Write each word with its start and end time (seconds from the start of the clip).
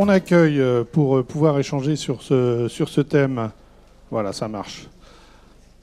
on 0.00 0.08
accueille 0.08 0.60
euh, 0.60 0.82
pour 0.82 1.18
euh, 1.18 1.22
pouvoir 1.22 1.58
échanger 1.58 1.94
sur 1.94 2.22
ce, 2.22 2.68
sur 2.68 2.88
ce 2.88 3.02
thème. 3.02 3.50
Voilà, 4.10 4.32
ça 4.32 4.48
marche. 4.48 4.88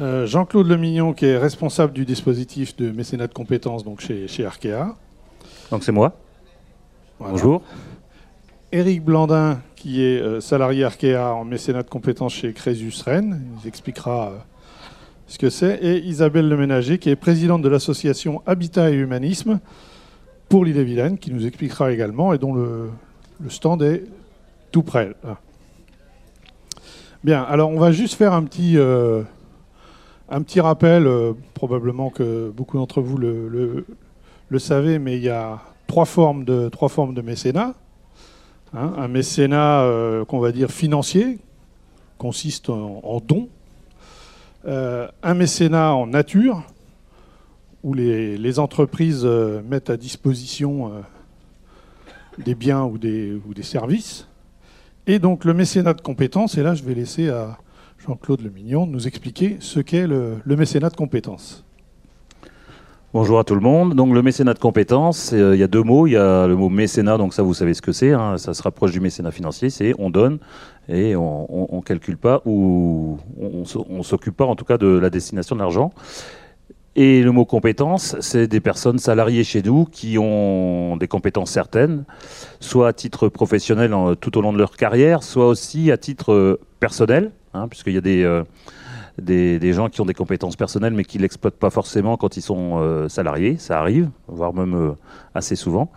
Euh, 0.01 0.25
Jean-Claude 0.25 0.67
Lemignon, 0.67 1.13
qui 1.13 1.25
est 1.25 1.37
responsable 1.37 1.93
du 1.93 2.03
dispositif 2.03 2.75
de 2.75 2.91
mécénat 2.91 3.27
de 3.27 3.33
compétences 3.33 3.83
donc 3.83 4.01
chez, 4.01 4.27
chez 4.27 4.43
Arkea. 4.43 4.95
Donc 5.71 5.83
c'est 5.83 5.91
moi. 5.91 6.13
Voilà. 7.19 7.33
Bonjour. 7.33 7.61
Éric 8.71 9.03
Blandin, 9.03 9.61
qui 9.75 10.03
est 10.03 10.19
euh, 10.19 10.41
salarié 10.41 10.83
Arkea 10.83 11.33
en 11.33 11.45
mécénat 11.45 11.83
de 11.83 11.89
compétences 11.89 12.33
chez 12.33 12.53
Crésus 12.53 12.93
Rennes. 13.05 13.39
Il 13.43 13.55
nous 13.55 13.67
expliquera 13.67 14.29
euh, 14.29 14.37
ce 15.27 15.37
que 15.37 15.49
c'est. 15.51 15.79
Et 15.83 16.03
Isabelle 16.05 16.49
Leménager, 16.49 16.97
qui 16.97 17.11
est 17.11 17.15
présidente 17.15 17.61
de 17.61 17.69
l'association 17.69 18.41
Habitat 18.47 18.89
et 18.89 18.95
Humanisme 18.95 19.59
pour 20.49 20.65
l'île-et-Vilaine, 20.65 21.19
qui 21.19 21.31
nous 21.31 21.45
expliquera 21.45 21.91
également 21.91 22.33
et 22.33 22.37
dont 22.39 22.53
le, 22.53 22.89
le 23.39 23.49
stand 23.49 23.81
est 23.83 24.03
tout 24.71 24.83
près. 24.83 25.13
Bien, 27.23 27.43
alors 27.43 27.69
on 27.69 27.79
va 27.79 27.91
juste 27.91 28.15
faire 28.15 28.33
un 28.33 28.43
petit, 28.43 28.77
euh, 28.77 29.23
un 30.29 30.41
petit 30.41 30.59
rappel, 30.59 31.07
euh, 31.07 31.33
probablement 31.53 32.09
que 32.09 32.49
beaucoup 32.49 32.77
d'entre 32.77 33.01
vous 33.01 33.17
le, 33.17 33.85
le- 34.49 34.59
savez, 34.59 34.97
mais 34.99 35.17
il 35.17 35.23
y 35.23 35.29
a 35.29 35.59
trois 35.87 36.05
formes 36.05 36.45
de, 36.45 36.69
trois 36.69 36.89
formes 36.89 37.13
de 37.13 37.21
mécénat. 37.21 37.73
Hein, 38.73 38.93
un 38.97 39.07
mécénat 39.07 39.81
euh, 39.81 40.25
qu'on 40.25 40.39
va 40.39 40.51
dire 40.51 40.71
financier, 40.71 41.39
consiste 42.17 42.69
en, 42.69 43.01
en 43.03 43.19
dons. 43.19 43.49
Un 44.65 45.33
mécénat 45.33 45.93
en 45.93 46.07
nature, 46.07 46.63
où 47.83 47.93
les, 47.93 48.37
les 48.37 48.59
entreprises 48.59 49.23
mettent 49.23 49.89
à 49.89 49.95
disposition 49.95 50.91
des 52.37 52.55
biens 52.55 52.83
ou 52.83 52.97
des, 52.97 53.39
services. 53.61 54.27
Et 55.07 55.19
donc 55.19 55.45
le 55.45 55.53
mécénat 55.53 55.93
de 55.93 56.01
compétences, 56.01 56.57
et 56.57 56.63
là 56.63 56.75
je 56.75 56.83
vais 56.83 56.93
laisser 56.93 57.29
à 57.29 57.57
Jean-Claude 58.05 58.41
Lemignon 58.41 58.85
nous 58.85 59.07
expliquer 59.07 59.57
ce 59.59 59.79
qu'est 59.79 60.07
le, 60.07 60.37
mécénat 60.45 60.89
de 60.89 60.95
compétences. 60.95 61.63
Bonjour 63.13 63.39
à 63.39 63.43
tout 63.43 63.55
le 63.55 63.61
monde. 63.61 63.95
Donc 63.95 64.13
le 64.13 64.21
mécénat 64.21 64.53
de 64.53 64.59
compétences, 64.59 65.31
euh, 65.33 65.55
il 65.55 65.59
y 65.59 65.63
a 65.63 65.67
deux 65.67 65.81
mots. 65.81 66.07
Il 66.07 66.11
y 66.11 66.17
a 66.17 66.45
le 66.45 66.55
mot 66.55 66.69
mécénat, 66.69 67.17
donc 67.17 67.33
ça 67.33 67.41
vous 67.41 67.53
savez 67.53 67.73
ce 67.73 67.81
que 67.81 67.93
c'est. 67.93 68.11
hein, 68.11 68.37
ça 68.37 68.53
se 68.53 68.61
rapproche 68.61 68.91
du 68.91 68.99
mécénat 68.99 69.31
financier. 69.31 69.69
C'est 69.69 69.93
on 69.97 70.09
donne 70.09 70.39
et 70.89 71.15
on, 71.15 71.75
on 71.75 71.81
calcule 71.81 72.17
pas 72.17 72.41
ou 72.45 73.17
on, 73.39 73.63
on, 73.63 73.85
on 73.89 74.03
s'occupe 74.03 74.35
pas 74.35 74.45
en 74.45 74.55
tout 74.55 74.65
cas 74.65 74.77
de 74.77 74.87
la 74.87 75.09
destination 75.09 75.55
de 75.55 75.61
l'argent. 75.61 75.91
Et 76.99 77.21
le 77.21 77.31
mot 77.31 77.45
compétence, 77.45 78.15
c'est 78.21 78.47
des 78.47 78.59
personnes 78.59 78.97
salariées 78.97 79.43
chez 79.43 79.61
nous 79.61 79.85
qui 79.85 80.17
ont 80.17 80.97
des 80.97 81.07
compétences 81.07 81.51
certaines, 81.51 82.05
soit 82.59 82.87
à 82.87 82.93
titre 82.93 83.29
professionnel 83.29 83.93
tout 84.19 84.35
au 84.35 84.41
long 84.41 84.51
de 84.51 84.57
leur 84.57 84.75
carrière, 84.75 85.21
soit 85.21 85.47
aussi 85.47 85.91
à 85.91 85.97
titre 85.97 86.33
euh, 86.33 86.59
personnel, 86.79 87.33
hein, 87.53 87.67
puisqu'il 87.67 87.93
y 87.93 87.99
a 87.99 88.01
des, 88.01 88.23
euh, 88.23 88.43
des, 89.21 89.73
gens 89.73 89.89
qui 89.89 90.01
ont 90.01 90.05
des 90.05 90.13
compétences 90.13 90.55
personnelles 90.55 90.93
mais 90.93 91.03
qui 91.03 91.17
l'exploitent 91.17 91.57
pas 91.57 91.69
forcément 91.69 92.17
quand 92.17 92.37
ils 92.37 92.41
sont 92.41 92.79
euh, 92.79 93.09
salariés, 93.09 93.55
ça 93.57 93.79
arrive, 93.79 94.09
voire 94.27 94.53
même 94.53 94.75
euh, 94.75 94.91
assez 95.33 95.55
souvent. 95.55 95.89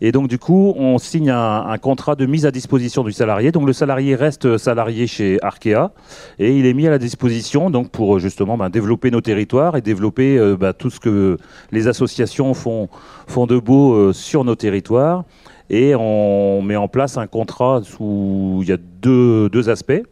Et 0.00 0.12
donc 0.12 0.28
du 0.28 0.38
coup, 0.38 0.74
on 0.76 0.98
signe 0.98 1.30
un, 1.30 1.78
contrat 1.78 2.16
de 2.16 2.26
mise 2.26 2.46
à 2.46 2.50
disposition 2.50 3.04
du 3.04 3.12
salarié. 3.12 3.52
Donc 3.52 3.66
le 3.66 3.72
salarié 3.72 4.14
reste 4.14 4.58
salarié 4.58 5.06
chez 5.06 5.38
Arkea 5.42 5.92
et 6.38 6.56
il 6.56 6.66
est 6.66 6.74
mis 6.74 6.86
à 6.86 6.90
la 6.90 6.98
disposition 6.98 7.70
donc 7.70 7.90
pour 7.90 8.16
euh, 8.16 8.18
justement 8.18 8.56
ben, 8.56 8.70
développer 8.70 9.10
nos 9.10 9.20
territoires 9.20 9.76
et 9.76 9.80
développer 9.80 10.38
ben, 10.58 10.72
tout 10.72 10.90
ce 10.90 11.00
que 11.00 11.38
les 11.70 11.88
associations 11.88 12.54
font, 12.54 12.88
font 13.26 13.46
de 13.46 13.58
beau 13.58 14.12
sur 14.12 14.44
nos 14.44 14.56
territoires. 14.56 15.24
Et 15.68 15.94
on 15.96 16.62
met 16.62 16.76
en 16.76 16.86
place 16.86 17.16
un 17.16 17.26
contrat 17.26 17.80
où 17.98 18.60
il 18.62 18.68
y 18.68 18.72
a 18.72 18.76
deux, 18.76 19.48
deux 19.48 19.68
aspects 19.68 20.02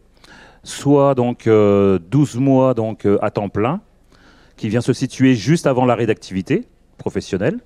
soit 0.64 1.14
donc 1.14 1.46
euh, 1.46 1.98
12 2.10 2.36
mois 2.38 2.74
donc 2.74 3.06
euh, 3.06 3.18
à 3.22 3.30
temps 3.30 3.48
plein, 3.48 3.80
qui 4.56 4.68
vient 4.68 4.80
se 4.80 4.92
situer 4.92 5.34
juste 5.34 5.66
avant 5.66 5.84
l'arrêt 5.84 6.06
d'activité 6.06 6.66
professionnelle, 6.98 7.60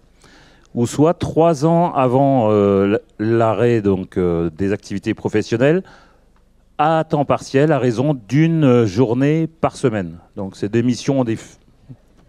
ou 0.74 0.86
soit 0.86 1.14
trois 1.14 1.64
ans 1.64 1.92
avant 1.94 2.48
euh, 2.50 2.98
l'arrêt 3.18 3.80
donc 3.80 4.18
euh, 4.18 4.50
des 4.50 4.72
activités 4.72 5.14
professionnelles 5.14 5.82
à 6.76 7.04
temps 7.08 7.24
partiel 7.24 7.72
à 7.72 7.78
raison 7.78 8.14
d'une 8.28 8.64
euh, 8.64 8.86
journée 8.86 9.46
par 9.46 9.76
semaine. 9.76 10.18
Donc 10.36 10.56
c'est 10.56 10.70
des 10.70 10.82
missions 10.82 11.24
dif- 11.24 11.58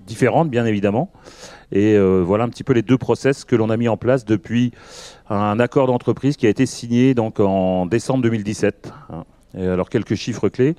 différentes 0.08 0.50
bien 0.50 0.66
évidemment. 0.66 1.12
Et 1.72 1.96
euh, 1.96 2.24
voilà 2.26 2.46
un 2.46 2.50
petit 2.50 2.64
peu 2.64 2.74
les 2.74 2.82
deux 2.82 2.98
process 2.98 3.46
que 3.46 3.56
l'on 3.56 3.70
a 3.70 3.78
mis 3.78 3.88
en 3.88 3.98
place 3.98 4.26
depuis 4.26 4.72
un 5.30 5.60
accord 5.60 5.86
d'entreprise 5.86 6.36
qui 6.36 6.48
a 6.48 6.50
été 6.50 6.66
signé 6.66 7.14
donc 7.14 7.40
en 7.40 7.86
décembre 7.86 8.24
2017. 8.24 8.92
Alors 9.58 9.90
quelques 9.90 10.16
chiffres 10.16 10.50
clés. 10.50 10.76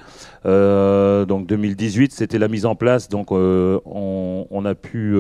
Euh, 0.47 1.25
donc 1.25 1.47
2018, 1.47 2.13
c'était 2.13 2.39
la 2.39 2.49
mise 2.49 2.67
en 2.67 2.75
place. 2.75 3.09
Donc 3.09 3.33
euh, 3.33 3.81
on, 3.85 4.65
a 4.65 4.75
pu 4.75 5.17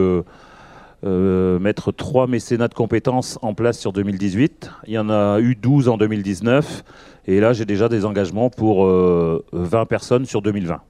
euh, 1.05 1.59
mettre 1.59 1.93
trois 1.93 2.27
mécénats 2.27 2.69
de 2.69 2.75
compétences 2.75 3.39
en 3.43 3.55
place 3.55 3.78
sur 3.78 3.93
2018. 3.93 4.71
Il 4.87 4.93
y 4.93 4.99
en 4.99 5.10
a 5.10 5.41
eu 5.41 5.55
12 5.55 5.89
en 5.89 5.97
2019. 5.97 6.84
Et 7.27 7.41
là, 7.41 7.53
j'ai 7.53 7.65
déjà 7.65 7.89
des 7.89 8.05
engagements 8.05 8.50
pour 8.50 8.87
euh, 8.87 9.44
20 9.53 9.87
personnes 9.87 10.27
sur 10.27 10.43
2020. 10.43 10.81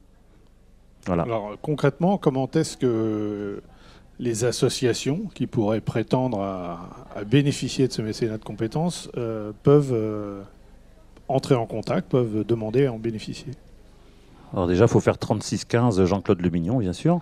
Voilà. 1.06 1.22
Alors 1.22 1.56
concrètement, 1.62 2.18
comment 2.18 2.48
est-ce 2.50 2.76
que 2.76 3.62
les 4.18 4.44
associations 4.44 5.22
qui 5.34 5.46
pourraient 5.46 5.80
prétendre 5.80 6.42
à, 6.42 6.90
à 7.16 7.24
bénéficier 7.24 7.88
de 7.88 7.92
ce 7.92 8.02
mécénat 8.02 8.36
de 8.36 8.44
compétences 8.44 9.10
peuvent 9.62 10.44
entrer 11.30 11.54
en 11.54 11.66
contact, 11.66 12.10
peuvent 12.10 12.44
demander 12.46 12.86
à 12.86 12.92
en 12.92 12.98
bénéficier 12.98 13.52
Alors 14.52 14.66
déjà, 14.66 14.84
il 14.84 14.88
faut 14.88 15.00
faire 15.00 15.18
3615 15.18 16.04
Jean-Claude 16.04 16.40
Lemignon, 16.40 16.78
bien 16.78 16.92
sûr. 16.92 17.20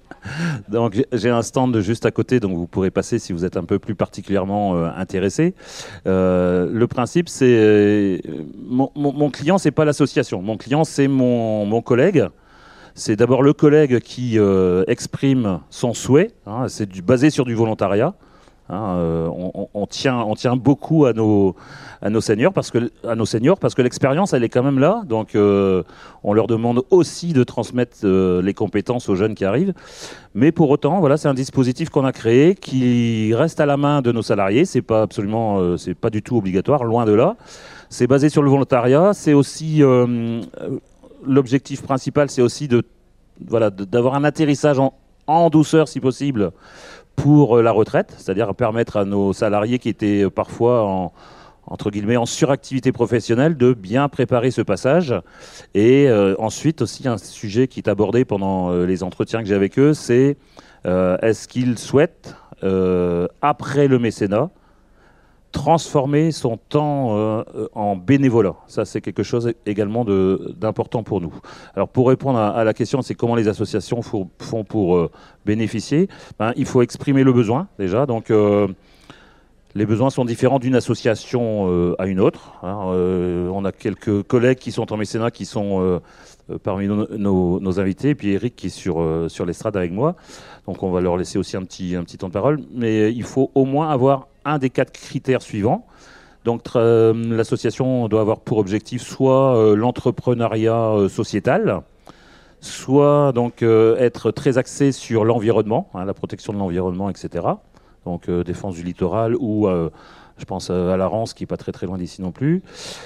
donc 0.68 1.00
j'ai- 1.12 1.30
un 1.30 1.42
stand 1.42 1.78
juste 1.80 2.06
à 2.06 2.10
côté, 2.10 2.40
donc 2.40 2.56
vous 2.56 2.66
pourrez 2.66 2.90
passer 2.90 3.18
si 3.18 3.32
vous 3.32 3.44
êtes 3.44 3.56
un 3.56 3.64
peu 3.64 3.78
plus 3.78 3.94
particulièrement 3.94 4.76
euh, 4.76 4.88
intéressé. 4.96 5.54
Euh, 6.06 6.68
le 6.72 6.86
principe, 6.86 7.28
c'est 7.28 7.46
euh, 7.48 8.18
mon, 8.68 8.90
mon- 8.96 9.12
mon 9.12 9.30
client, 9.30 9.58
c'est 9.58 9.70
pas 9.70 9.84
l'association. 9.84 10.42
Mon 10.42 10.56
client, 10.56 10.84
c'est 10.84 11.08
mon, 11.08 11.64
mon 11.66 11.80
collègue. 11.82 12.24
C'est 12.94 13.14
d'abord 13.14 13.42
le 13.44 13.52
collègue 13.52 14.00
qui 14.00 14.38
exprime 14.88 15.60
son 15.70 15.94
souhait. 15.94 16.32
hein, 16.46 16.66
c'est 16.66 16.90
basé 17.00 17.30
sur 17.30 17.44
du 17.44 17.54
volontariat. 17.54 18.14
Hein, 18.70 18.96
euh, 18.98 19.28
on, 19.72 19.86
tient, 19.86 20.18
on 20.18 20.34
tient 20.34 20.54
beaucoup 20.54 21.06
à 21.06 21.14
nos, 21.14 21.56
à 22.02 22.10
nos 22.10 22.20
seniors 22.20 22.52
parce 22.52 22.70
que, 22.70 22.90
à 23.06 23.14
nos 23.14 23.24
seniors 23.24 23.58
parce 23.58 23.74
que 23.74 23.80
l'expérience, 23.80 24.34
elle 24.34 24.44
est 24.44 24.50
quand 24.50 24.62
même 24.62 24.78
là. 24.78 25.02
Donc, 25.06 25.34
euh, 25.34 25.82
on 26.22 26.34
leur 26.34 26.46
demande 26.46 26.82
aussi 26.90 27.32
de 27.32 27.44
transmettre 27.44 27.96
euh, 28.04 28.42
les 28.42 28.52
compétences 28.52 29.08
aux 29.08 29.14
jeunes 29.14 29.34
qui 29.34 29.46
arrivent. 29.46 29.72
Mais 30.34 30.52
pour 30.52 30.68
autant, 30.68 31.00
voilà, 31.00 31.16
c'est 31.16 31.28
un 31.28 31.34
dispositif 31.34 31.88
qu'on 31.88 32.04
a 32.04 32.12
créé 32.12 32.54
qui 32.54 33.32
reste 33.34 33.58
à 33.60 33.66
la 33.66 33.78
main 33.78 34.02
de 34.02 34.12
nos 34.12 34.22
salariés. 34.22 34.66
C'est 34.66 34.82
pas 34.82 35.02
absolument, 35.02 35.76
c'est 35.78 35.94
pas 35.94 36.10
du 36.10 36.22
tout 36.22 36.36
obligatoire, 36.36 36.84
loin 36.84 37.06
de 37.06 37.12
là. 37.12 37.36
C'est 37.88 38.06
basé 38.06 38.28
sur 38.28 38.42
le 38.42 38.50
volontariat. 38.50 39.14
C'est 39.14 39.32
aussi 39.32 39.82
l'objectif 41.24 41.82
principal, 41.82 42.30
c'est 42.30 42.42
aussi 42.42 42.68
de, 42.68 42.82
voilà, 43.46 43.70
d'avoir 43.70 44.14
un 44.14 44.24
atterrissage 44.24 44.78
en, 44.78 44.92
en 45.28 45.50
douceur, 45.50 45.86
si 45.86 46.00
possible, 46.00 46.50
pour 47.14 47.58
euh, 47.58 47.62
la 47.62 47.70
retraite, 47.70 48.14
c'est-à-dire 48.16 48.54
permettre 48.54 48.96
à 48.96 49.04
nos 49.04 49.32
salariés 49.32 49.78
qui 49.78 49.88
étaient 49.88 50.24
euh, 50.24 50.30
parfois 50.30 50.84
en 50.84 51.12
suractivité 52.24 52.92
professionnelle 52.92 53.56
de 53.56 53.74
bien 53.74 54.08
préparer 54.08 54.50
ce 54.50 54.62
passage. 54.62 55.14
Et 55.74 56.08
euh, 56.08 56.34
ensuite 56.38 56.80
aussi 56.80 57.06
un 57.06 57.18
sujet 57.18 57.68
qui 57.68 57.80
est 57.80 57.88
abordé 57.88 58.24
pendant 58.24 58.72
les 58.72 59.02
entretiens 59.02 59.40
que 59.40 59.48
j'ai 59.48 59.54
avec 59.54 59.78
eux 59.78 59.92
c'est 59.92 60.38
est-ce 60.86 61.46
qu'ils 61.46 61.76
souhaitent 61.76 62.34
après 63.42 63.86
le 63.86 63.98
mécénat 63.98 64.48
transformer 65.52 66.30
son 66.30 66.56
temps 66.56 67.16
euh, 67.16 67.42
en 67.74 67.96
bénévolat. 67.96 68.54
Ça, 68.66 68.84
c'est 68.84 69.00
quelque 69.00 69.22
chose 69.22 69.52
également 69.66 70.04
d'important 70.04 71.02
pour 71.02 71.20
nous. 71.20 71.34
Alors, 71.74 71.88
pour 71.88 72.08
répondre 72.08 72.38
à, 72.38 72.64
la 72.64 72.74
question, 72.74 73.02
c'est 73.02 73.14
comment 73.14 73.34
les 73.34 73.48
associations 73.48 74.02
font, 74.02 74.64
pour 74.64 74.96
euh, 74.96 75.10
bénéficier 75.46 76.08
Ben, 76.38 76.52
Il 76.56 76.66
faut 76.66 76.82
exprimer 76.82 77.24
le 77.24 77.32
besoin, 77.32 77.68
déjà. 77.78 78.04
Donc, 78.04 78.30
euh, 78.30 78.68
les 79.74 79.86
besoins 79.86 80.10
sont 80.10 80.24
différents 80.24 80.58
d'une 80.58 80.74
association 80.74 81.94
à 81.98 82.06
une 82.06 82.20
autre. 82.20 82.54
hein. 82.62 82.86
On 83.52 83.64
a 83.64 83.70
quelques 83.70 84.22
collègues 84.22 84.58
qui 84.58 84.72
sont 84.72 84.92
en 84.92 84.96
mécénat 84.96 85.30
qui 85.30 85.44
sont 85.44 86.00
parmi 86.64 86.88
nos, 86.88 87.78
invités, 87.78 88.08
et 88.08 88.14
puis 88.14 88.32
Eric 88.32 88.56
qui 88.56 88.68
est 88.68 88.70
sur, 88.70 89.26
sur 89.28 89.44
l'estrade 89.44 89.76
avec 89.76 89.92
moi. 89.92 90.16
Donc 90.66 90.82
on 90.82 90.90
va 90.90 91.00
leur 91.00 91.16
laisser 91.16 91.38
aussi 91.38 91.56
un 91.56 91.62
petit, 91.62 91.94
un 91.94 92.02
petit 92.02 92.16
temps 92.16 92.28
de 92.28 92.32
parole. 92.32 92.60
Mais 92.72 93.12
il 93.12 93.22
faut 93.22 93.52
au 93.54 93.66
moins 93.66 93.90
avoir 93.90 94.26
un 94.48 94.58
des 94.58 94.70
quatre 94.70 94.92
critères 94.92 95.42
suivants. 95.42 95.86
Donc 96.44 96.62
euh, 96.76 97.12
l'association 97.36 98.08
doit 98.08 98.20
avoir 98.20 98.40
pour 98.40 98.58
objectif 98.58 99.02
soit 99.02 99.56
euh, 99.56 99.76
l'entrepreneuriat 99.76 100.92
euh, 100.92 101.08
sociétal, 101.08 101.82
soit 102.60 103.32
donc 103.32 103.62
être 103.62 104.30
très 104.30 104.58
axé 104.58 104.90
sur 104.90 105.24
l'environnement, 105.24 105.90
hein, 105.94 106.04
la 106.04 106.14
protection 106.14 106.52
de 106.52 106.58
l'environnement, 106.58 107.10
etc. 107.10 107.46
donc 108.04 108.28
défense 108.30 108.74
du 108.74 108.82
littoral 108.82 109.36
ou 109.38 109.68
je 110.38 110.44
pense 110.44 110.70
à 110.70 110.96
la 110.96 111.06
Rance 111.06 111.34
qui 111.34 111.42
n'est 111.42 111.48
pas 111.48 111.56
très 111.56 111.72
très 111.72 111.86
loin 111.86 111.98
d'ici 111.98 112.22
non 112.22 112.32
plus, 112.32 112.62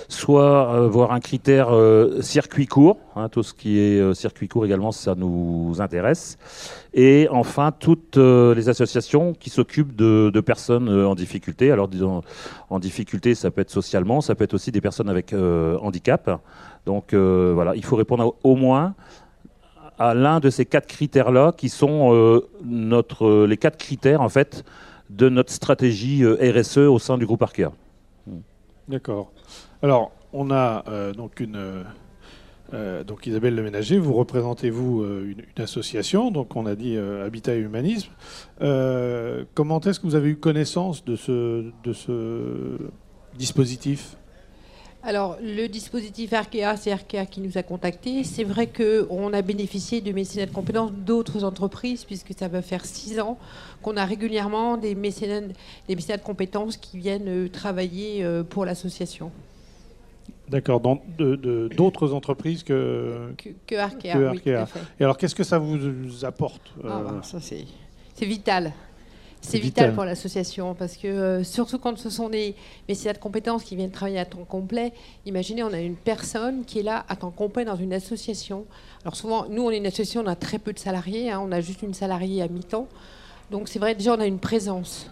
soit 0.09 0.75
euh, 0.75 0.89
voir 0.89 1.13
un 1.13 1.21
critère 1.21 1.75
euh, 1.75 2.21
circuit 2.21 2.67
court, 2.67 2.99
hein, 3.17 3.29
tout 3.29 3.43
ce 3.43 3.55
qui 3.55 3.79
est 3.79 3.99
euh, 3.99 4.15
circuit 4.15 4.49
court 4.49 4.65
également, 4.67 4.93
ça 4.93 5.15
nous 5.15 5.77
intéresse, 5.81 6.39
et 6.95 7.27
enfin 7.31 7.73
toutes 7.73 8.19
les 8.19 8.69
associations 8.69 9.33
qui 9.33 9.51
s'occupent 9.51 9.97
de, 9.97 10.41
personnes 10.41 10.89
en 10.89 11.15
difficulté. 11.15 11.71
Alors 11.71 11.89
disons 11.89 12.23
en 12.69 12.79
difficulté, 12.79 13.35
ça 13.35 13.51
peut 13.51 13.63
être 13.63 13.71
socialement, 13.71 14.21
ça 14.21 14.35
peut 14.35 14.45
être 14.45 14.55
aussi 14.55 14.73
des 14.73 14.81
personnes 14.81 15.09
avec 15.09 15.33
handicap. 15.33 16.43
Donc 16.85 17.15
voilà, 17.15 17.75
il 17.77 17.85
faut 17.85 17.97
répondre 17.97 18.35
au 18.43 18.57
moins 18.57 18.95
à 19.99 20.15
l'un 20.15 20.41
de 20.41 20.51
ces 20.51 20.67
quatre 20.67 20.87
critères-là, 20.87 21.53
qui 21.57 21.71
sont 21.71 22.43
les 22.67 23.57
quatre 23.57 23.79
critères 23.79 24.21
en 24.21 24.29
fait 24.29 24.65
de 25.11 25.29
notre 25.29 25.53
stratégie 25.53 26.25
euh, 26.25 26.53
RSE 26.53 26.79
au 26.79 26.99
sein 26.99 27.19
du 27.19 27.27
groupe 27.27 27.43
Arkea. 27.43 27.73
D'accord. 28.89 29.33
Alors, 29.83 30.13
on 30.33 30.51
a 30.51 30.85
euh, 30.89 31.13
donc 31.13 31.41
une. 31.41 31.85
Euh, 32.75 33.05
donc 33.05 33.27
Isabelle 33.27 33.55
Le 33.55 33.63
Ménager, 33.63 33.99
vous 33.99 34.15
représentez-vous 34.15 35.05
une, 35.05 35.63
association, 35.63 36.31
donc 36.31 36.57
on 36.57 36.65
a 36.65 36.75
dit 36.75 36.97
Habitat 36.97 37.55
et 37.55 37.59
Humanisme. 37.59 38.11
comment 39.55 39.81
est-ce 39.81 40.01
que 40.01 40.07
vous 40.07 40.15
avez 40.15 40.31
eu 40.31 40.37
connaissance 40.37 41.05
de 41.05 41.15
ce, 41.15 41.71
de 41.85 41.93
ce 41.93 42.79
dispositif? 43.37 44.17
Alors, 45.05 45.37
le 45.43 45.67
dispositif 45.67 46.33
Arkea, 46.33 46.77
c'est 46.77 46.93
Arkea 46.93 47.27
qui 47.29 47.41
nous 47.41 47.59
a 47.59 47.65
contactés. 47.65 48.23
C'est 48.23 48.45
vrai 48.45 48.69
qu'on 48.69 49.33
a 49.33 49.43
bénéficié 49.43 50.01
de 50.01 50.13
mécénat 50.13 50.47
de 50.47 50.53
compétences 50.53 50.93
d'autres 50.93 51.43
entreprises, 51.43 52.05
puisque 52.05 52.33
ça 52.39 52.47
va 52.47 52.63
faire 52.63 52.85
six 52.85 53.19
ans 53.19 53.37
qu'on 53.83 53.97
a 53.97 54.05
régulièrement 54.05 54.77
des 54.77 54.95
mécénats, 54.95 55.49
des 55.89 55.97
mécénats 55.97 56.19
de 56.19 56.23
compétences 56.23 56.77
qui 56.77 56.99
viennent 56.99 57.29
euh, 57.29 57.49
travailler 57.49 58.25
euh, 58.25 58.45
pour 58.45 58.65
l'association. 58.65 59.33
D'accord, 60.49 60.81
d'autres 61.19 62.13
entreprises 62.13 62.63
que, 62.63 63.33
que, 63.67 63.75
Arkea, 63.75 64.15
Oui, 64.17 64.41
Et 64.47 65.03
alors, 65.03 65.17
qu'est-ce 65.17 65.35
que 65.35 65.45
ça 65.45 65.59
vous 65.59 66.25
apporte 66.25 66.75
ah, 66.85 66.87
euh, 66.87 67.03
bah, 67.05 67.21
Ça, 67.23 67.39
c'est 67.41 67.67
vital. 68.25 68.73
C'est 69.43 69.59
vital, 69.59 69.93
pour 69.93 70.05
l'association 70.05 70.75
parce 70.75 70.97
que 70.97 71.09
euh, 71.09 71.45
surtout 71.45 71.79
quand 71.79 71.99
ce 71.99 72.11
sont 72.11 72.29
des 72.29 72.55
mécénats 72.89 73.13
de 73.13 73.19
compétences 73.19 73.65
qui 73.65 73.75
viennent 73.75 73.91
travailler 73.91 74.21
à 74.21 74.25
temps 74.25 74.45
complet, 74.45 74.93
imaginez 75.27 75.63
on 75.65 75.73
a 75.73 75.81
une 75.81 75.97
personne 75.97 76.65
qui 76.65 76.79
est 76.79 76.83
là 76.85 77.05
à 77.09 77.17
temps 77.17 77.33
complet 77.33 77.65
dans 77.65 77.77
une 77.77 77.93
association. 77.93 78.65
Alors 79.03 79.17
souvent, 79.17 79.47
nous 79.51 79.65
on 79.65 79.71
est 79.71 79.79
une 79.79 79.87
association, 79.87 80.23
on 80.25 80.29
a 80.29 80.37
très 80.37 80.59
peu 80.59 80.73
de 80.73 80.79
salariés, 80.79 81.31
hein, 81.31 81.41
on 81.45 81.51
a 81.51 81.61
juste 81.61 81.83
une 81.83 81.93
salariée 81.93 82.41
à 82.41 82.49
mi-temps. 82.49 82.87
Donc 83.51 83.69
c'est 83.69 83.81
vrai 83.81 83.95
déjà 83.95 84.15
on 84.15 84.21
a 84.21 84.27
une 84.27 84.39
présence. 84.39 85.11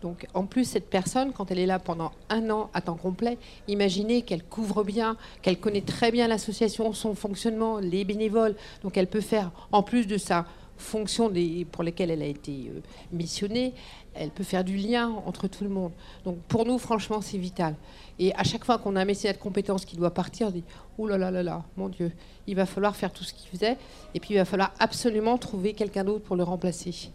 Donc 0.00 0.26
en 0.32 0.44
plus 0.44 0.64
cette 0.64 0.88
personne, 0.88 1.32
quand 1.32 1.50
elle 1.50 1.58
est 1.58 1.66
là 1.66 1.80
pendant 1.80 2.12
un 2.30 2.48
an 2.50 2.70
à 2.72 2.80
temps 2.80 2.96
complet, 2.96 3.36
imaginez 3.66 4.22
qu'elle 4.22 4.44
couvre 4.44 4.84
bien, 4.84 5.16
qu'elle 5.42 5.58
connaît 5.58 5.80
très 5.80 6.12
bien 6.12 6.28
l'association, 6.28 6.92
son 6.92 7.16
fonctionnement, 7.16 7.78
les 7.78 8.04
bénévoles. 8.04 8.54
Donc 8.84 8.96
elle 8.96 9.08
peut 9.08 9.20
faire 9.20 9.50
en 9.72 9.82
plus 9.82 10.06
de 10.06 10.18
ça 10.18 10.46
fonction 10.76 11.28
des, 11.28 11.66
pour 11.70 11.82
lesquelles 11.82 12.10
elle 12.10 12.22
a 12.22 12.26
été 12.26 12.70
euh, 12.74 12.80
missionnée, 13.12 13.74
elle 14.14 14.30
peut 14.30 14.44
faire 14.44 14.64
du 14.64 14.76
lien 14.76 15.08
entre 15.26 15.48
tout 15.48 15.64
le 15.64 15.70
monde. 15.70 15.92
Donc 16.24 16.38
pour 16.48 16.64
nous, 16.64 16.78
franchement, 16.78 17.20
c'est 17.20 17.38
vital. 17.38 17.74
Et 18.18 18.34
à 18.34 18.44
chaque 18.44 18.64
fois 18.64 18.78
qu'on 18.78 18.96
a 18.96 19.02
un 19.02 19.04
mécénat 19.04 19.34
de 19.34 19.38
compétences 19.38 19.84
qui 19.84 19.96
doit 19.96 20.12
partir, 20.12 20.48
on 20.48 20.50
dit 20.50 20.64
Oh 20.98 21.06
là 21.06 21.18
là 21.18 21.30
là 21.30 21.42
là, 21.42 21.64
mon 21.76 21.88
Dieu, 21.88 22.12
il 22.46 22.56
va 22.56 22.66
falloir 22.66 22.96
faire 22.96 23.12
tout 23.12 23.24
ce 23.24 23.34
qu'il 23.34 23.48
faisait, 23.50 23.76
et 24.14 24.20
puis 24.20 24.34
il 24.34 24.36
va 24.36 24.44
falloir 24.44 24.72
absolument 24.78 25.36
trouver 25.38 25.74
quelqu'un 25.74 26.04
d'autre 26.04 26.24
pour 26.24 26.36
le 26.36 26.42
remplacer. 26.42 27.10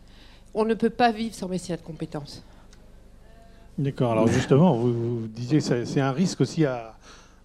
On 0.53 0.65
ne 0.65 0.73
peut 0.73 0.89
pas 0.89 1.11
vivre 1.11 1.33
sans 1.33 1.47
mécénat 1.47 1.77
de 1.77 1.83
compétences. 1.83 2.43
D'accord. 3.77 4.11
Alors 4.11 4.27
justement, 4.27 4.75
vous, 4.75 5.27
disiez 5.27 5.59
que 5.59 5.85
c'est 5.85 6.01
un 6.01 6.11
risque 6.11 6.41
aussi 6.41 6.65
à, 6.65 6.95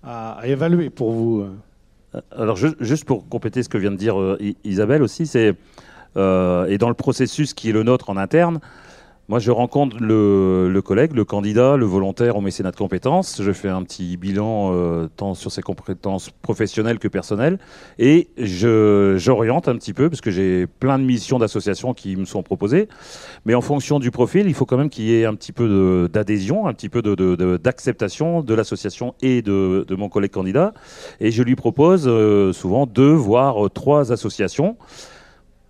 à, 0.02 0.40
évaluer 0.44 0.90
pour 0.90 1.12
vous. 1.12 1.40
Euh. 1.40 2.20
Alors 2.30 2.56
juste 2.56 3.04
pour 3.04 3.28
compléter 3.28 3.62
ce 3.62 3.68
que 3.68 3.78
vient 3.78 3.90
de 3.90 3.96
dire 3.96 4.20
euh, 4.20 4.38
Isabelle 4.64 5.02
aussi, 5.02 5.26
c'est 5.26 5.54
euh, 6.16 6.66
et 6.66 6.78
dans 6.78 6.88
le 6.88 6.94
processus 6.94 7.54
qui 7.54 7.70
est 7.70 7.72
le 7.72 7.82
nôtre 7.82 8.10
en 8.10 8.16
interne, 8.16 8.60
moi, 9.28 9.40
je 9.40 9.50
rencontre 9.50 9.96
le, 9.98 10.80
collègue, 10.84 11.12
le 11.12 11.24
candidat, 11.24 11.76
le 11.76 11.84
volontaire 11.84 12.36
au 12.36 12.40
mécénat 12.40 12.70
de 12.70 12.76
compétences. 12.76 13.42
Je 13.42 13.50
fais 13.50 13.68
un 13.68 13.82
petit 13.82 14.16
bilan 14.16 14.70
euh, 14.72 15.08
tant 15.16 15.34
sur 15.34 15.50
ses 15.50 15.62
compétences 15.62 16.30
professionnelles 16.42 17.00
que 17.00 17.08
personnelles. 17.08 17.58
Et 17.98 18.28
j'oriente 18.36 19.66
un 19.66 19.74
petit 19.74 19.92
peu, 19.94 20.08
parce 20.08 20.20
que 20.20 20.30
j'ai 20.30 20.68
plein 20.68 21.00
de 21.00 21.04
missions 21.04 21.40
d'associations 21.40 21.92
qui 21.92 22.14
me 22.14 22.24
sont 22.24 22.44
proposées. 22.44 22.88
Mais 23.46 23.54
en 23.54 23.62
fonction 23.62 23.98
du 23.98 24.12
profil, 24.12 24.46
il 24.46 24.54
faut 24.54 24.64
quand 24.64 24.76
même 24.76 24.90
qu'il 24.90 25.06
y 25.06 25.20
ait 25.20 25.24
un 25.24 25.34
petit 25.34 25.52
peu 25.52 26.08
d'adhésion, 26.12 26.68
un 26.68 26.72
petit 26.72 26.88
peu 26.88 27.02
d'acceptation 27.02 28.42
de, 28.42 28.54
l'association 28.54 29.16
et 29.22 29.42
de, 29.42 29.84
mon 29.90 30.08
collègue 30.08 30.30
candidat. 30.30 30.72
Et 31.18 31.32
je 31.32 31.42
lui 31.42 31.56
propose 31.56 32.04
euh, 32.06 32.52
souvent 32.52 32.86
deux, 32.86 33.12
voire 33.12 33.68
trois 33.72 34.12
associations 34.12 34.76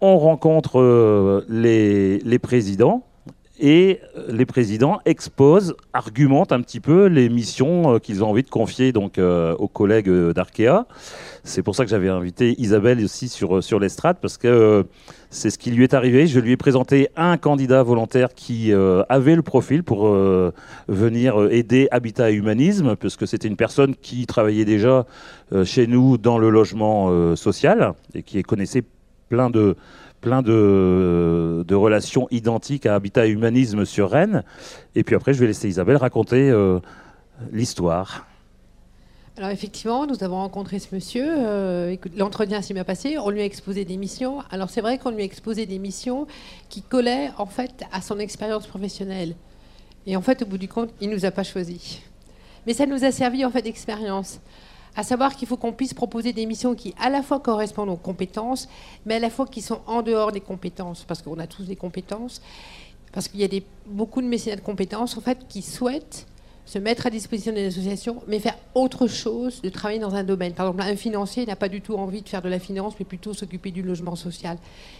on 0.00 0.18
rencontre 0.18 0.80
euh, 0.80 1.44
les, 1.48 2.38
présidents 2.38 3.04
et 3.58 4.00
les 4.28 4.44
présidents 4.44 5.00
exposent, 5.06 5.74
argumentent 5.94 6.52
un 6.52 6.60
petit 6.60 6.80
peu 6.80 7.06
les 7.06 7.30
missions 7.30 7.94
euh, 7.94 7.98
qu'ils 7.98 8.22
ont 8.22 8.28
envie 8.28 8.42
de 8.42 8.50
confier 8.50 8.92
donc 8.92 9.16
euh, 9.16 9.54
aux 9.56 9.68
collègues 9.68 10.10
d'Arkea. 10.10 10.86
C'est 11.44 11.62
pour 11.62 11.74
ça 11.74 11.84
que 11.84 11.90
j'avais 11.90 12.10
invité 12.10 12.54
Isabelle 12.60 13.02
aussi 13.02 13.28
sur, 13.28 13.64
sur 13.64 13.80
l'estrade 13.80 14.18
parce 14.20 14.36
que 14.36 14.84
c'est 15.30 15.48
ce 15.48 15.56
qui 15.56 15.70
lui 15.70 15.84
est 15.84 15.94
arrivé. 15.94 16.26
Je 16.26 16.40
lui 16.40 16.52
ai 16.52 16.56
présenté 16.58 17.08
un 17.16 17.38
candidat 17.38 17.82
volontaire 17.82 18.34
qui 18.34 18.72
avait 18.72 19.36
le 19.36 19.42
profil 19.42 19.82
pour 19.82 20.08
venir 20.88 21.48
aider 21.50 21.88
Habitat 21.90 22.30
et 22.30 22.34
Humanisme, 22.34 22.96
puisque 22.96 23.28
c'était 23.28 23.48
une 23.48 23.56
personne 23.56 23.94
qui 23.94 24.26
travaillait 24.26 24.64
déjà 24.64 25.06
chez 25.64 25.86
nous 25.86 26.16
dans 26.18 26.38
le 26.38 26.50
logement 26.50 27.36
social 27.36 27.94
et 28.14 28.22
qui 28.22 28.42
connaissait 28.42 28.82
plein 29.28 29.50
de, 29.50 29.76
plein 30.20 30.42
de, 30.42 31.64
de, 31.66 31.74
relations 31.74 32.28
identiques 32.30 32.86
à 32.86 32.94
Habitat 32.94 33.26
et 33.26 33.30
Humanisme 33.30 33.84
sur 33.84 34.10
Rennes. 34.10 34.42
Et 34.94 35.04
puis 35.04 35.14
après, 35.14 35.34
je 35.34 35.40
vais 35.40 35.46
laisser 35.46 35.68
Isabelle 35.68 35.96
raconter 35.96 36.50
euh, 36.50 36.80
l'histoire. 37.52 38.26
Alors 39.38 39.50
effectivement, 39.50 40.06
nous 40.06 40.24
avons 40.24 40.36
rencontré 40.36 40.78
ce 40.78 40.94
monsieur. 40.94 41.26
Euh, 41.28 41.94
l'entretien 42.16 42.62
s'est 42.62 42.72
bien 42.72 42.84
passé. 42.84 43.18
On 43.18 43.28
lui 43.28 43.42
a 43.42 43.44
exposé 43.44 43.84
des 43.84 43.98
missions. 43.98 44.38
Alors 44.50 44.70
c'est 44.70 44.80
vrai 44.80 44.96
qu'on 44.96 45.10
lui 45.10 45.20
a 45.20 45.24
exposé 45.24 45.66
des 45.66 45.78
missions 45.78 46.26
qui 46.70 46.80
collaient 46.80 47.30
en 47.36 47.44
fait 47.44 47.84
à 47.92 48.00
son 48.00 48.18
expérience 48.18 48.66
professionnelle. 48.66 49.34
Et 50.06 50.16
en 50.16 50.22
fait, 50.22 50.40
au 50.42 50.46
bout 50.46 50.56
du 50.56 50.68
compte, 50.68 50.90
il 51.02 51.10
nous 51.10 51.26
a 51.26 51.30
pas 51.30 51.42
choisi. 51.42 52.00
Mais 52.66 52.72
ça 52.72 52.86
nous 52.86 53.04
a 53.04 53.12
servi 53.12 53.44
en 53.44 53.50
fait 53.50 53.60
d'expérience 53.60 54.40
à 54.96 55.02
savoir 55.02 55.36
qu'il 55.36 55.46
faut 55.46 55.56
qu'on 55.56 55.72
puisse 55.72 55.94
proposer 55.94 56.32
des 56.32 56.46
missions 56.46 56.74
qui 56.74 56.94
à 56.98 57.10
la 57.10 57.22
fois 57.22 57.38
correspondent 57.38 57.90
aux 57.90 57.96
compétences, 57.96 58.68
mais 59.04 59.16
à 59.16 59.18
la 59.18 59.30
fois 59.30 59.46
qui 59.46 59.60
sont 59.60 59.80
en 59.86 60.02
dehors 60.02 60.32
des 60.32 60.40
compétences, 60.40 61.04
parce 61.06 61.22
qu'on 61.22 61.38
a 61.38 61.46
tous 61.46 61.64
des 61.64 61.76
compétences, 61.76 62.40
parce 63.12 63.28
qu'il 63.28 63.40
y 63.40 63.44
a 63.44 63.60
beaucoup 63.86 64.20
de 64.22 64.26
mécénats 64.26 64.56
de 64.56 64.62
compétences 64.62 65.16
en 65.16 65.20
fait 65.20 65.46
qui 65.48 65.62
souhaitent 65.62 66.26
se 66.66 66.80
mettre 66.80 67.06
à 67.06 67.10
disposition 67.10 67.52
des 67.52 67.66
associations, 67.66 68.22
mais 68.26 68.40
faire 68.40 68.58
autre 68.74 69.06
chose, 69.06 69.62
de 69.62 69.68
travailler 69.68 70.00
dans 70.00 70.16
un 70.16 70.24
domaine. 70.24 70.52
Par 70.52 70.66
exemple, 70.66 70.82
un 70.82 70.96
financier 70.96 71.46
n'a 71.46 71.54
pas 71.54 71.68
du 71.68 71.80
tout 71.80 71.94
envie 71.94 72.22
de 72.22 72.28
faire 72.28 72.42
de 72.42 72.48
la 72.48 72.58
finance, 72.58 72.94
mais 72.98 73.04
plutôt 73.04 73.32
s'occuper 73.34 73.70
du 73.70 73.82
logement 73.82 74.16
social. 74.16 74.58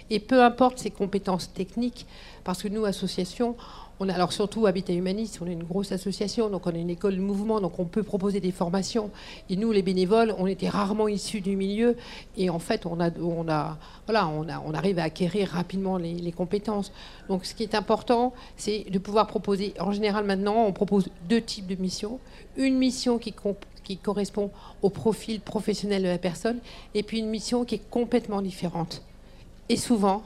Et 0.08 0.20
peu 0.20 0.44
importe 0.44 0.78
ses 0.78 0.90
compétences 0.90 1.52
techniques, 1.52 2.06
parce 2.44 2.62
que 2.62 2.68
nous, 2.68 2.84
associations, 2.84 3.56
on 3.98 4.08
a 4.08 4.14
alors 4.14 4.32
surtout 4.32 4.66
Habitat 4.66 4.92
Humaniste, 4.92 5.38
on 5.40 5.46
est 5.46 5.52
une 5.52 5.64
grosse 5.64 5.90
association, 5.92 6.50
donc 6.50 6.66
on 6.66 6.72
est 6.72 6.80
une 6.80 6.90
école 6.90 7.16
de 7.16 7.20
mouvement, 7.20 7.60
donc 7.60 7.78
on 7.78 7.86
peut 7.86 8.02
proposer 8.02 8.40
des 8.40 8.52
formations. 8.52 9.10
Et 9.48 9.56
nous, 9.56 9.72
les 9.72 9.82
bénévoles, 9.82 10.34
on 10.38 10.46
était 10.46 10.68
rarement 10.68 11.08
issus 11.08 11.40
du 11.40 11.56
milieu, 11.56 11.96
et 12.36 12.50
en 12.50 12.58
fait, 12.58 12.84
on, 12.84 13.00
a, 13.00 13.10
on, 13.18 14.74
arrive 14.74 14.98
à 14.98 15.04
acquérir 15.04 15.48
rapidement 15.48 15.96
les, 15.96 16.32
compétences. 16.32 16.92
Donc 17.28 17.46
ce 17.46 17.54
qui 17.54 17.62
est 17.62 17.74
important, 17.74 18.34
c'est 18.56 18.84
de 18.90 18.98
pouvoir 18.98 19.26
proposer, 19.26 19.72
en 19.80 19.92
général 19.92 20.24
maintenant, 20.24 20.64
on 20.66 20.72
propose 20.72 21.08
deux 21.28 21.40
types 21.40 21.66
de 21.66 21.76
missions. 21.76 22.18
Une 22.56 22.76
mission 22.76 23.18
qui 23.18 23.96
correspond 23.96 24.50
au 24.82 24.90
profil 24.90 25.40
professionnel 25.40 26.02
de 26.02 26.08
la 26.08 26.18
personne, 26.18 26.58
et 26.94 27.02
puis 27.02 27.20
une 27.20 27.30
mission 27.30 27.64
qui 27.64 27.76
est 27.76 27.90
complètement 27.90 28.42
différente. 28.42 29.02
Et 29.68 29.76
souvent, 29.76 30.22